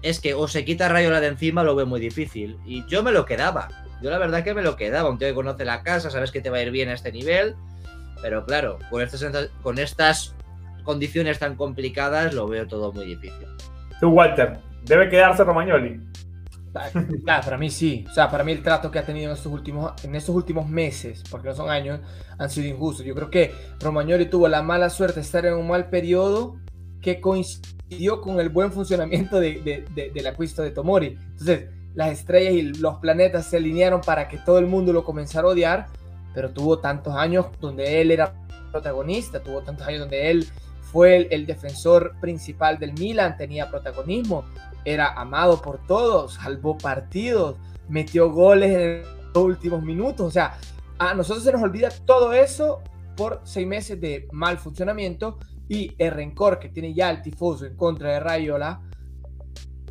[0.00, 3.12] es que o se quita Rayola de encima lo veo muy difícil y yo me
[3.12, 3.68] lo quedaba.
[4.02, 6.40] Yo la verdad que me lo quedaba, un tío que conoce la casa, sabes que
[6.40, 7.56] te va a ir bien a este nivel
[8.20, 10.34] pero claro, con estas, con estas
[10.82, 13.46] condiciones tan complicadas lo veo todo muy difícil.
[14.00, 16.00] Tú, Walter, ¿debe quedarse Romagnoli?
[17.24, 18.04] Claro, para mí sí.
[18.08, 20.68] O sea, para mí el trato que ha tenido en estos últimos, en estos últimos
[20.68, 22.00] meses, porque no son años,
[22.38, 23.04] han sido injustos.
[23.04, 26.56] Yo creo que Romagnoli tuvo la mala suerte de estar en un mal periodo
[27.00, 31.18] que coincidió con el buen funcionamiento de, de, de la cuesta de Tomori.
[31.30, 35.46] Entonces, las estrellas y los planetas se alinearon para que todo el mundo lo comenzara
[35.46, 35.86] a odiar
[36.38, 38.32] pero tuvo tantos años donde él era
[38.70, 40.46] protagonista, tuvo tantos años donde él
[40.92, 44.44] fue el, defensor principal del Milan, tenía protagonismo,
[44.84, 47.56] era amado por todos, salvó partidos,
[47.88, 49.02] metió goles en
[49.34, 50.58] los últimos minutos, o sea,
[50.98, 52.80] a nosotros se nos olvida todo eso
[53.16, 55.38] por seis meses de mal funcionamiento
[55.68, 58.80] y el rencor que tiene ya el tifoso en contra de Rayola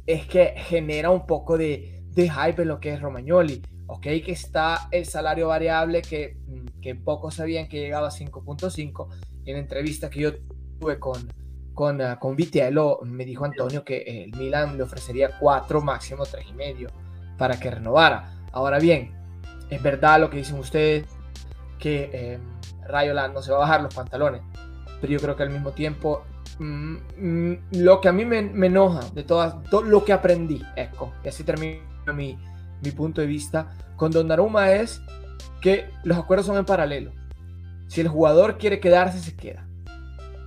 [0.05, 4.31] es que genera un poco de, de hype en lo que es Romagnoli ok, que
[4.31, 9.07] está el salario variable que, mm, que pocos sabían que llegaba a 5.5.
[9.45, 10.31] En entrevista que yo
[10.79, 11.27] tuve con,
[11.77, 16.89] con, uh, con Vitiello, me dijo Antonio que el Milan le ofrecería 4, máximo 3,5
[17.37, 18.33] para que renovara.
[18.51, 19.13] Ahora bien,
[19.69, 21.05] es verdad lo que dicen ustedes,
[21.77, 22.39] que eh,
[22.87, 24.41] Rayola no se va a bajar los pantalones,
[24.99, 26.23] pero yo creo que al mismo tiempo
[26.57, 30.63] mm, mm, lo que a mí me, me enoja de todas, todo lo que aprendí,
[30.75, 32.39] Eco, y así termino mi,
[32.81, 34.99] mi punto de vista, con Donnarumma es
[35.61, 37.11] que los acuerdos son en paralelo.
[37.85, 39.66] Si el jugador quiere quedarse, se queda.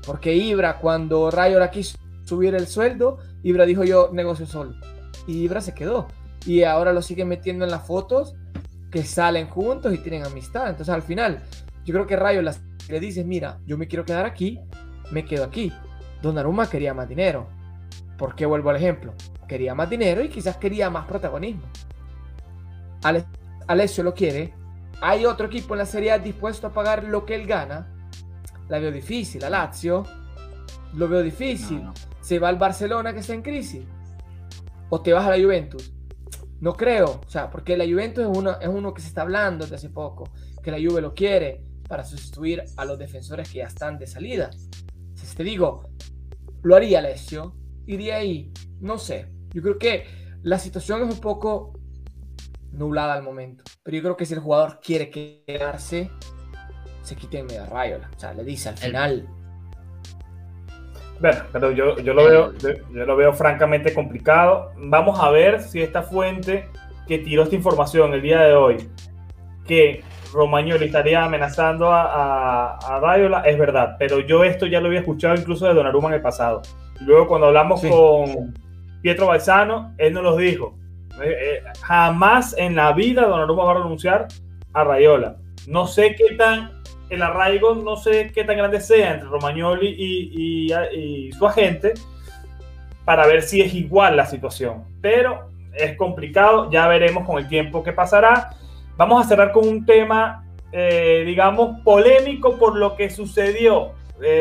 [0.07, 4.75] Porque Ibra, cuando Rayo quiso subir el sueldo, Ibra dijo yo negocio solo.
[5.27, 6.09] Y Ibra se quedó.
[6.47, 8.35] Y ahora lo siguen metiendo en las fotos
[8.91, 10.69] que salen juntos y tienen amistad.
[10.69, 11.43] Entonces al final,
[11.85, 14.59] yo creo que Rayo le dice, mira, yo me quiero quedar aquí,
[15.11, 15.73] me quedo aquí.
[16.23, 17.47] Donnarumma quería más dinero.
[18.17, 19.15] ¿Por qué vuelvo al ejemplo?
[19.49, 21.63] Quería más dinero y quizás quería más protagonismo.
[23.67, 24.53] Alessio lo quiere,
[25.01, 27.87] hay otro equipo en la Serie dispuesto a pagar lo que él gana,
[28.71, 29.45] la veo difícil.
[29.45, 30.05] A Lazio
[30.95, 31.83] lo veo difícil.
[32.21, 33.83] Se va al Barcelona que está en crisis.
[34.89, 35.93] O te vas a la Juventus.
[36.61, 37.21] No creo.
[37.27, 39.91] O sea, porque la Juventus es uno, es uno que se está hablando desde hace
[39.91, 40.31] poco.
[40.63, 44.51] Que la Juve lo quiere para sustituir a los defensores que ya están de salida.
[45.15, 45.91] Si te digo,
[46.63, 47.55] lo haría Alessio.
[47.87, 48.53] Iría ahí.
[48.81, 49.27] No sé.
[49.53, 50.05] Yo creo que
[50.43, 51.73] la situación es un poco
[52.71, 53.65] nublada al momento.
[53.83, 56.11] Pero yo creo que si el jugador quiere quedarse,
[57.03, 58.09] se quite en medio Rayola.
[58.15, 59.27] O sea, le dice al final.
[61.21, 64.73] Bueno, pero yo, yo, lo veo, yo, lo veo francamente complicado.
[64.77, 66.69] Vamos a ver si esta fuente
[67.07, 68.89] que tiró esta información el día de hoy,
[69.67, 73.97] que Romagnoli estaría amenazando a, a, Rayola, es verdad.
[73.99, 76.63] Pero yo esto ya lo había escuchado incluso de Donnarumma en el pasado.
[77.01, 78.55] Luego cuando hablamos con
[79.03, 80.79] Pietro Balzano, él nos lo dijo.
[81.23, 84.29] Eh, eh, jamás en la vida Donnarumma va a renunciar
[84.73, 85.37] a Rayola.
[85.67, 86.80] No sé qué tan
[87.11, 91.95] el arraigo, no sé qué tan grande sea entre Romagnoli y, su agente
[93.05, 94.85] para ver si es igual la situación.
[95.01, 98.51] Pero es complicado, ya veremos con el tiempo qué pasará.
[98.97, 103.93] Vamos a cerrar con un tema, eh, digamos, polémico por lo que sucedió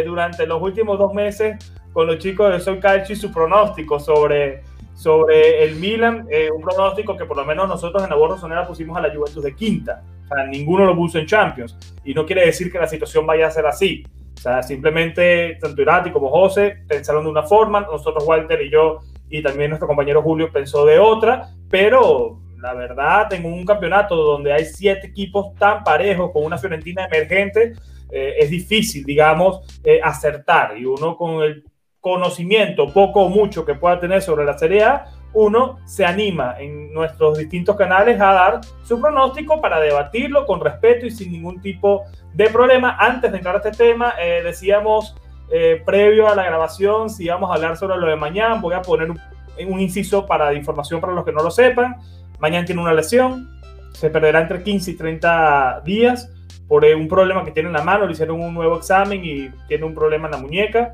[0.06, 1.58] durante los últimos dos meses
[1.94, 4.62] con los chicos de Sol Calcio y su pronóstico sobre
[5.00, 8.68] sobre el Milan, eh, un pronóstico que por lo menos nosotros en la borra sonera
[8.68, 10.04] pusimos a la Juventus de quinta.
[10.30, 11.78] Sea, ninguno lo puso en Champions.
[12.04, 14.04] Y no quiere decir que la situación vaya a ser así.
[14.38, 19.00] O sea, simplemente tanto Irati como José pensaron de una forma, nosotros Walter y yo
[19.30, 24.52] y también nuestro compañero Julio pensó de otra, pero la verdad, en un campeonato donde
[24.52, 27.74] hay siete equipos tan parejos con una Fiorentina emergente,
[28.12, 30.78] eh, es difícil, digamos, eh, acertar.
[30.78, 31.64] Y uno con el
[32.00, 36.94] conocimiento, poco o mucho que pueda tener sobre la Serie A, uno se anima en
[36.94, 42.04] nuestros distintos canales a dar su pronóstico para debatirlo con respeto y sin ningún tipo
[42.34, 42.98] de problema.
[43.00, 45.16] Antes de entrar a este tema, eh, decíamos
[45.84, 48.56] previo a la grabación si íbamos a hablar sobre lo de mañana.
[48.62, 51.98] Voy a poner un, inciso para información para los que no lo sepan.
[52.40, 53.50] Mañana tiene una lesión,
[53.94, 56.32] se perderá entre 15 y 30 días
[56.70, 59.86] por un problema que tiene en la mano, le hicieron un nuevo examen y tiene
[59.86, 60.94] un problema en la muñeca.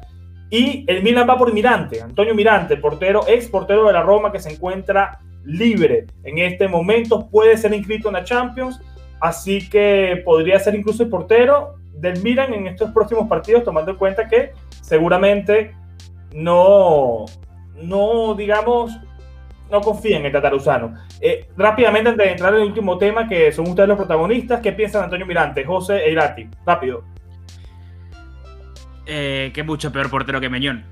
[0.49, 4.39] Y el Milan va por Mirante, Antonio Mirante, portero, ex portero de la Roma que
[4.39, 8.81] se encuentra libre en este momento, puede ser inscrito en la Champions,
[9.19, 13.97] así que podría ser incluso el portero del Milan en estos próximos partidos, tomando en
[13.97, 15.73] cuenta que seguramente
[16.33, 17.25] no,
[17.81, 18.97] no digamos,
[19.71, 20.93] no confían en el tataruzano.
[21.21, 24.73] Eh, rápidamente, antes de entrar en el último tema, que son ustedes los protagonistas, ¿qué
[24.73, 26.47] piensan Antonio Mirante, José e Irati?
[26.65, 27.14] Rápido.
[29.05, 30.85] Eh, que mucho peor portero que Meñón.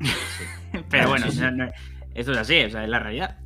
[0.90, 1.26] Pero bueno,
[2.14, 3.38] esto es así, o sea, es la realidad.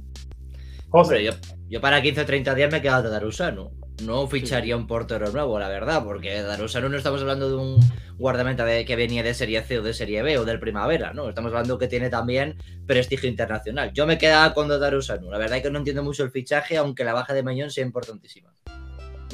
[0.91, 1.25] José.
[1.25, 1.33] Yo,
[1.69, 3.73] yo para 15 o 30 días me he quedado tataruzano
[4.05, 7.81] no ficharía un portero nuevo, la verdad, porque Darusano no estamos hablando de un
[8.19, 11.29] guardameta que venía de Serie C o de Serie B o del Primavera, ¿no?
[11.29, 13.93] Estamos hablando que tiene también prestigio internacional.
[13.93, 15.31] Yo me quedaba con Darusano.
[15.31, 17.85] La verdad es que no entiendo mucho el fichaje, aunque la baja de Mañón sea
[17.85, 18.53] importantísima.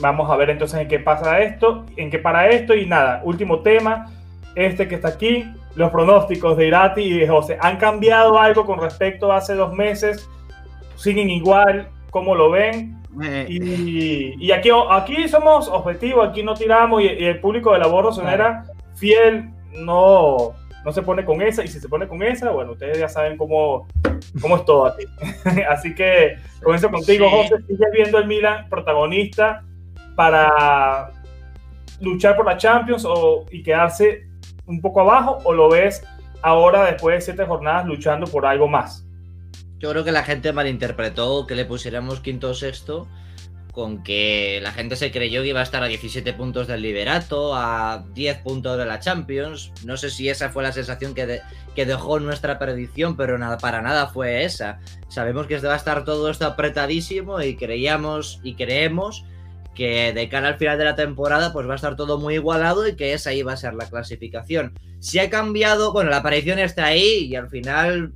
[0.00, 3.62] Vamos a ver entonces en qué pasa esto, en qué para esto y nada, último
[3.62, 4.10] tema,
[4.54, 7.58] este que está aquí, los pronósticos de Irati y de José.
[7.60, 10.28] ¿Han cambiado algo con respecto a hace dos meses?
[10.96, 11.88] ¿Siguen igual?
[12.10, 13.02] ¿Cómo lo ven?
[13.22, 18.10] Eh, y, aquí, aquí somos objetivos, aquí no tiramos y, el público de la Borro
[18.10, 22.72] Sonera fiel no, no se pone con esa y si se pone con esa, bueno,
[22.72, 23.86] ustedes ya saben cómo,
[24.40, 25.04] cómo es todo aquí.
[25.68, 29.62] Así que con eso contigo, José, ¿sigues viendo el Milan protagonista
[30.16, 31.10] para
[32.00, 34.26] luchar por la Champions o, y quedarse
[34.66, 36.02] un poco abajo o lo ves
[36.42, 39.06] ahora después de siete jornadas luchando por algo más?
[39.78, 43.08] Yo creo que la gente malinterpretó que le pusiéramos quinto o sexto
[43.72, 47.54] con que la gente se creyó que iba a estar a 17 puntos del Liberato,
[47.54, 49.72] a 10 puntos de la Champions.
[49.84, 51.40] No sé si esa fue la sensación que,
[51.74, 54.78] que dejó nuestra predicción, pero nada, para nada fue esa.
[55.08, 59.24] Sabemos que va a estar todo esto apretadísimo y creíamos y creemos
[59.74, 62.86] que de cara al final de la temporada pues va a estar todo muy igualado
[62.86, 64.78] y que esa iba a ser la clasificación.
[65.00, 68.12] Si ha cambiado, bueno, la aparición está ahí y al final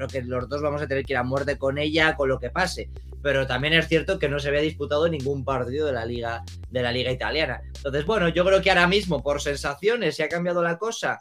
[0.00, 2.38] creo que los dos vamos a tener que ir a muerte con ella, con lo
[2.38, 2.90] que pase.
[3.22, 6.82] Pero también es cierto que no se había disputado ningún partido de la liga, de
[6.82, 7.60] la liga italiana.
[7.66, 11.18] Entonces, bueno, yo creo que ahora mismo, por sensaciones, si ha cambiado la cosa,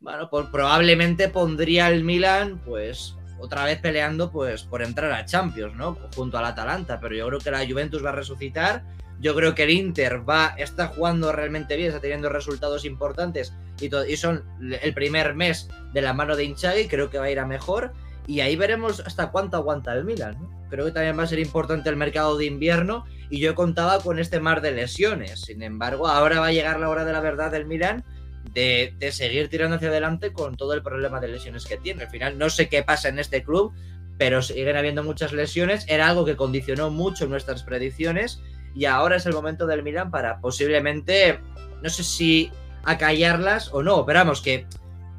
[0.00, 5.76] bueno, pues probablemente pondría el Milan, pues, otra vez peleando, pues, por entrar a Champions,
[5.76, 5.98] ¿no?
[6.14, 6.98] Junto al Atalanta.
[7.00, 8.82] Pero yo creo que la Juventus va a resucitar.
[9.20, 13.90] Yo creo que el Inter va, está jugando realmente bien, está teniendo resultados importantes y,
[14.10, 14.44] y son
[14.82, 17.92] el primer mes de la mano de Inchagui, creo que va a ir a mejor.
[18.26, 20.36] Y ahí veremos hasta cuánto aguanta el Milan.
[20.68, 24.18] Creo que también va a ser importante el mercado de invierno y yo contaba con
[24.18, 25.40] este mar de lesiones.
[25.40, 28.04] Sin embargo, ahora va a llegar la hora de la verdad del Milan
[28.52, 32.04] de, de, seguir tirando hacia adelante con todo el problema de lesiones que tiene.
[32.04, 33.72] Al final, no sé qué pasa en este club,
[34.18, 35.84] pero siguen habiendo muchas lesiones.
[35.88, 38.40] Era algo que condicionó mucho nuestras predicciones
[38.76, 41.40] y ahora es el momento del Milan para posiblemente,
[41.82, 42.50] no sé si
[42.84, 44.66] acallarlas o no, pero vamos, que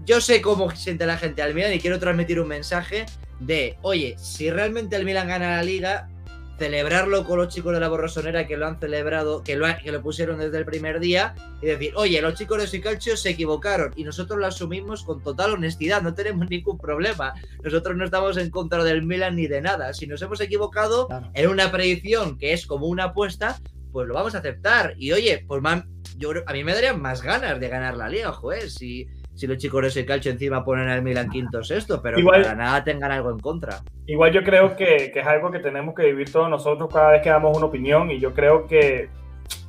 [0.05, 3.07] yo sé cómo siente la gente al Milan y quiero transmitir un mensaje
[3.39, 6.07] de, oye, si realmente el Milan gana la liga,
[6.57, 10.01] celebrarlo con los chicos de la borrosonera que lo han celebrado, que lo, que lo
[10.01, 14.03] pusieron desde el primer día y decir, oye, los chicos de Sicalcio se equivocaron y
[14.03, 17.33] nosotros lo asumimos con total honestidad, no tenemos ningún problema.
[17.63, 19.93] Nosotros no estamos en contra del Milan ni de nada.
[19.93, 23.59] Si nos hemos equivocado en una predicción que es como una apuesta,
[23.91, 24.95] pues lo vamos a aceptar.
[24.97, 28.31] Y oye, pues man, yo a mí me darían más ganas de ganar la liga,
[28.31, 29.07] joder, si
[29.37, 32.83] si los chicos de ese calcio encima ponen al Milan quinto sexto, pero para nada
[32.83, 33.81] tengan algo en contra.
[34.07, 37.29] Igual yo creo que, es algo que tenemos que vivir todos nosotros cada vez que
[37.29, 39.09] damos una opinión y yo creo que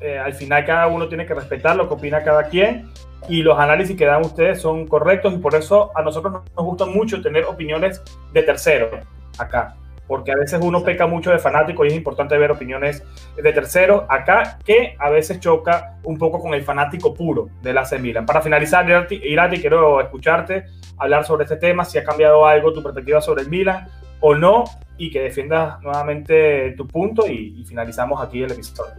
[0.01, 2.89] eh, al final cada uno tiene que respetar lo que opina cada quien
[3.29, 6.87] y los análisis que dan ustedes son correctos y por eso a nosotros nos gusta
[6.87, 8.03] mucho tener opiniones
[8.33, 8.91] de terceros
[9.39, 9.77] acá
[10.09, 13.05] porque a veces uno peca mucho de fanático y es importante ver opiniones
[13.37, 17.87] de terceros acá que a veces choca un poco con el fanático puro de la
[18.01, 18.27] Milan.
[18.27, 20.65] Para finalizar, Irati, quiero escucharte
[20.97, 23.87] hablar sobre este tema, si ha cambiado algo tu perspectiva sobre el Milan
[24.21, 24.65] o no,
[24.99, 28.95] y que defiendas nuevamente tu punto y, finalizamos aquí el episodio.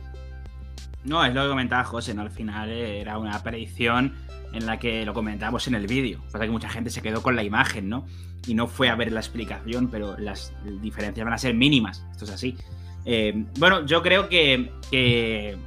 [1.04, 2.22] No, es lo que comentaba José, ¿no?
[2.22, 4.16] Al final era una predicción
[4.54, 6.22] en la que lo comentábamos en el vídeo.
[6.32, 8.06] Pasa que mucha gente se quedó con la imagen, ¿no?
[8.48, 12.06] Y no fue a ver la explicación, pero las diferencias van a ser mínimas.
[12.12, 12.58] Esto es así.
[13.06, 15.58] Eh, bueno, yo creo que,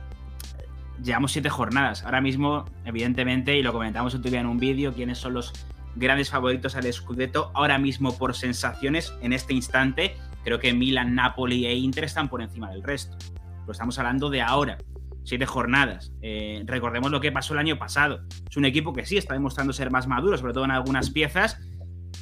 [1.02, 2.04] llevamos siete jornadas.
[2.04, 5.52] Ahora mismo, evidentemente, y lo comentamos día en un vídeo, quiénes son los
[5.94, 10.16] grandes favoritos al Scudetto ahora mismo por sensaciones en este instante.
[10.44, 13.16] Creo que Milan, Napoli e Inter están por encima del resto.
[13.66, 14.78] Lo estamos hablando de ahora
[15.24, 16.12] siete jornadas.
[16.20, 18.22] Eh, recordemos lo que pasó el año pasado.
[18.48, 21.60] Es un equipo que sí está demostrando ser más maduro, sobre todo en algunas piezas,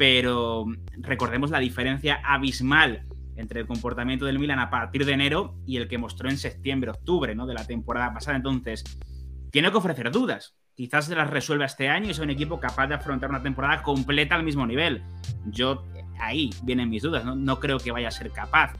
[0.00, 0.64] pero
[0.96, 3.04] recordemos la diferencia abismal
[3.36, 6.90] entre el comportamiento del Milan a partir de enero y el que mostró en septiembre,
[6.90, 7.46] octubre, ¿no?
[7.46, 8.38] De la temporada pasada.
[8.38, 8.82] Entonces,
[9.50, 10.56] tiene que ofrecer dudas.
[10.74, 13.82] Quizás se las resuelva este año y sea un equipo capaz de afrontar una temporada
[13.82, 15.02] completa al mismo nivel.
[15.44, 15.84] Yo,
[16.18, 18.72] ahí vienen mis dudas, no, no creo que vaya a ser capaz.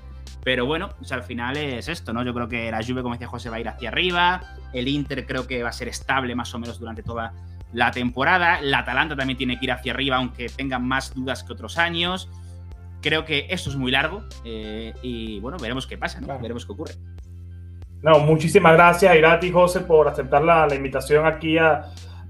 [0.42, 2.24] Pero bueno, al final es esto, ¿no?
[2.24, 4.40] Yo creo que la Juve, como decía José, va a ir hacia arriba.
[4.72, 7.34] El Inter creo que va a ser estable más o menos durante toda
[7.72, 8.60] la temporada.
[8.60, 12.28] La Atalanta también tiene que ir hacia arriba, aunque tenga más dudas que otros años.
[13.00, 16.38] Creo que esto es muy largo eh, y bueno, veremos qué pasa, ¿no?
[16.38, 16.94] Veremos qué ocurre.
[18.02, 21.86] No, muchísimas gracias, Irati y José, por aceptar la, invitación aquí a,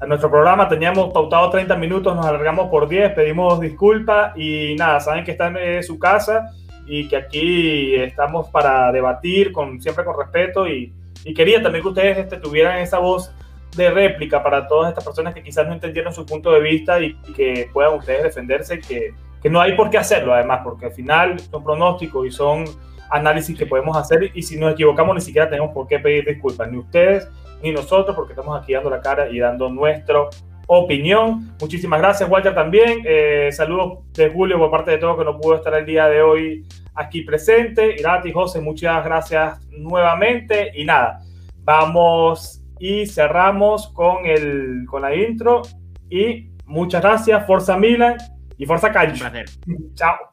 [0.06, 0.68] nuestro programa.
[0.68, 5.56] Teníamos pautado 30 minutos, nos alargamos por 10, pedimos disculpas y nada, saben que están
[5.56, 6.52] en su casa
[6.86, 10.92] y que aquí estamos para debatir con, siempre con respeto y,
[11.24, 13.30] y quería también que ustedes este, tuvieran esa voz
[13.76, 17.14] de réplica para todas estas personas que quizás no entendieron su punto de vista y,
[17.36, 21.38] que puedan ustedes defenderse, que, que, no hay por qué hacerlo además, porque al final
[21.38, 22.64] son pronósticos y son
[23.10, 26.70] análisis que podemos hacer y si nos equivocamos ni siquiera tenemos por qué pedir disculpas,
[26.70, 27.28] ni ustedes
[27.62, 30.30] ni nosotros, porque estamos aquí dando la cara y dando nuestro
[30.66, 31.52] opinión.
[31.60, 33.02] Muchísimas gracias, Walter, también.
[33.04, 36.22] Eh, saludos de Julio por parte de todo que no pudo estar el día de
[36.22, 36.64] hoy
[36.94, 37.96] aquí presente.
[37.98, 40.70] Irati, José, muchas gracias nuevamente.
[40.74, 41.20] Y nada,
[41.64, 45.62] vamos y cerramos con, el, con la intro.
[46.08, 48.16] Y muchas gracias, Forza Milan
[48.56, 49.26] y Forza Calcio.
[49.26, 49.46] Un placer.
[49.94, 50.29] Chao.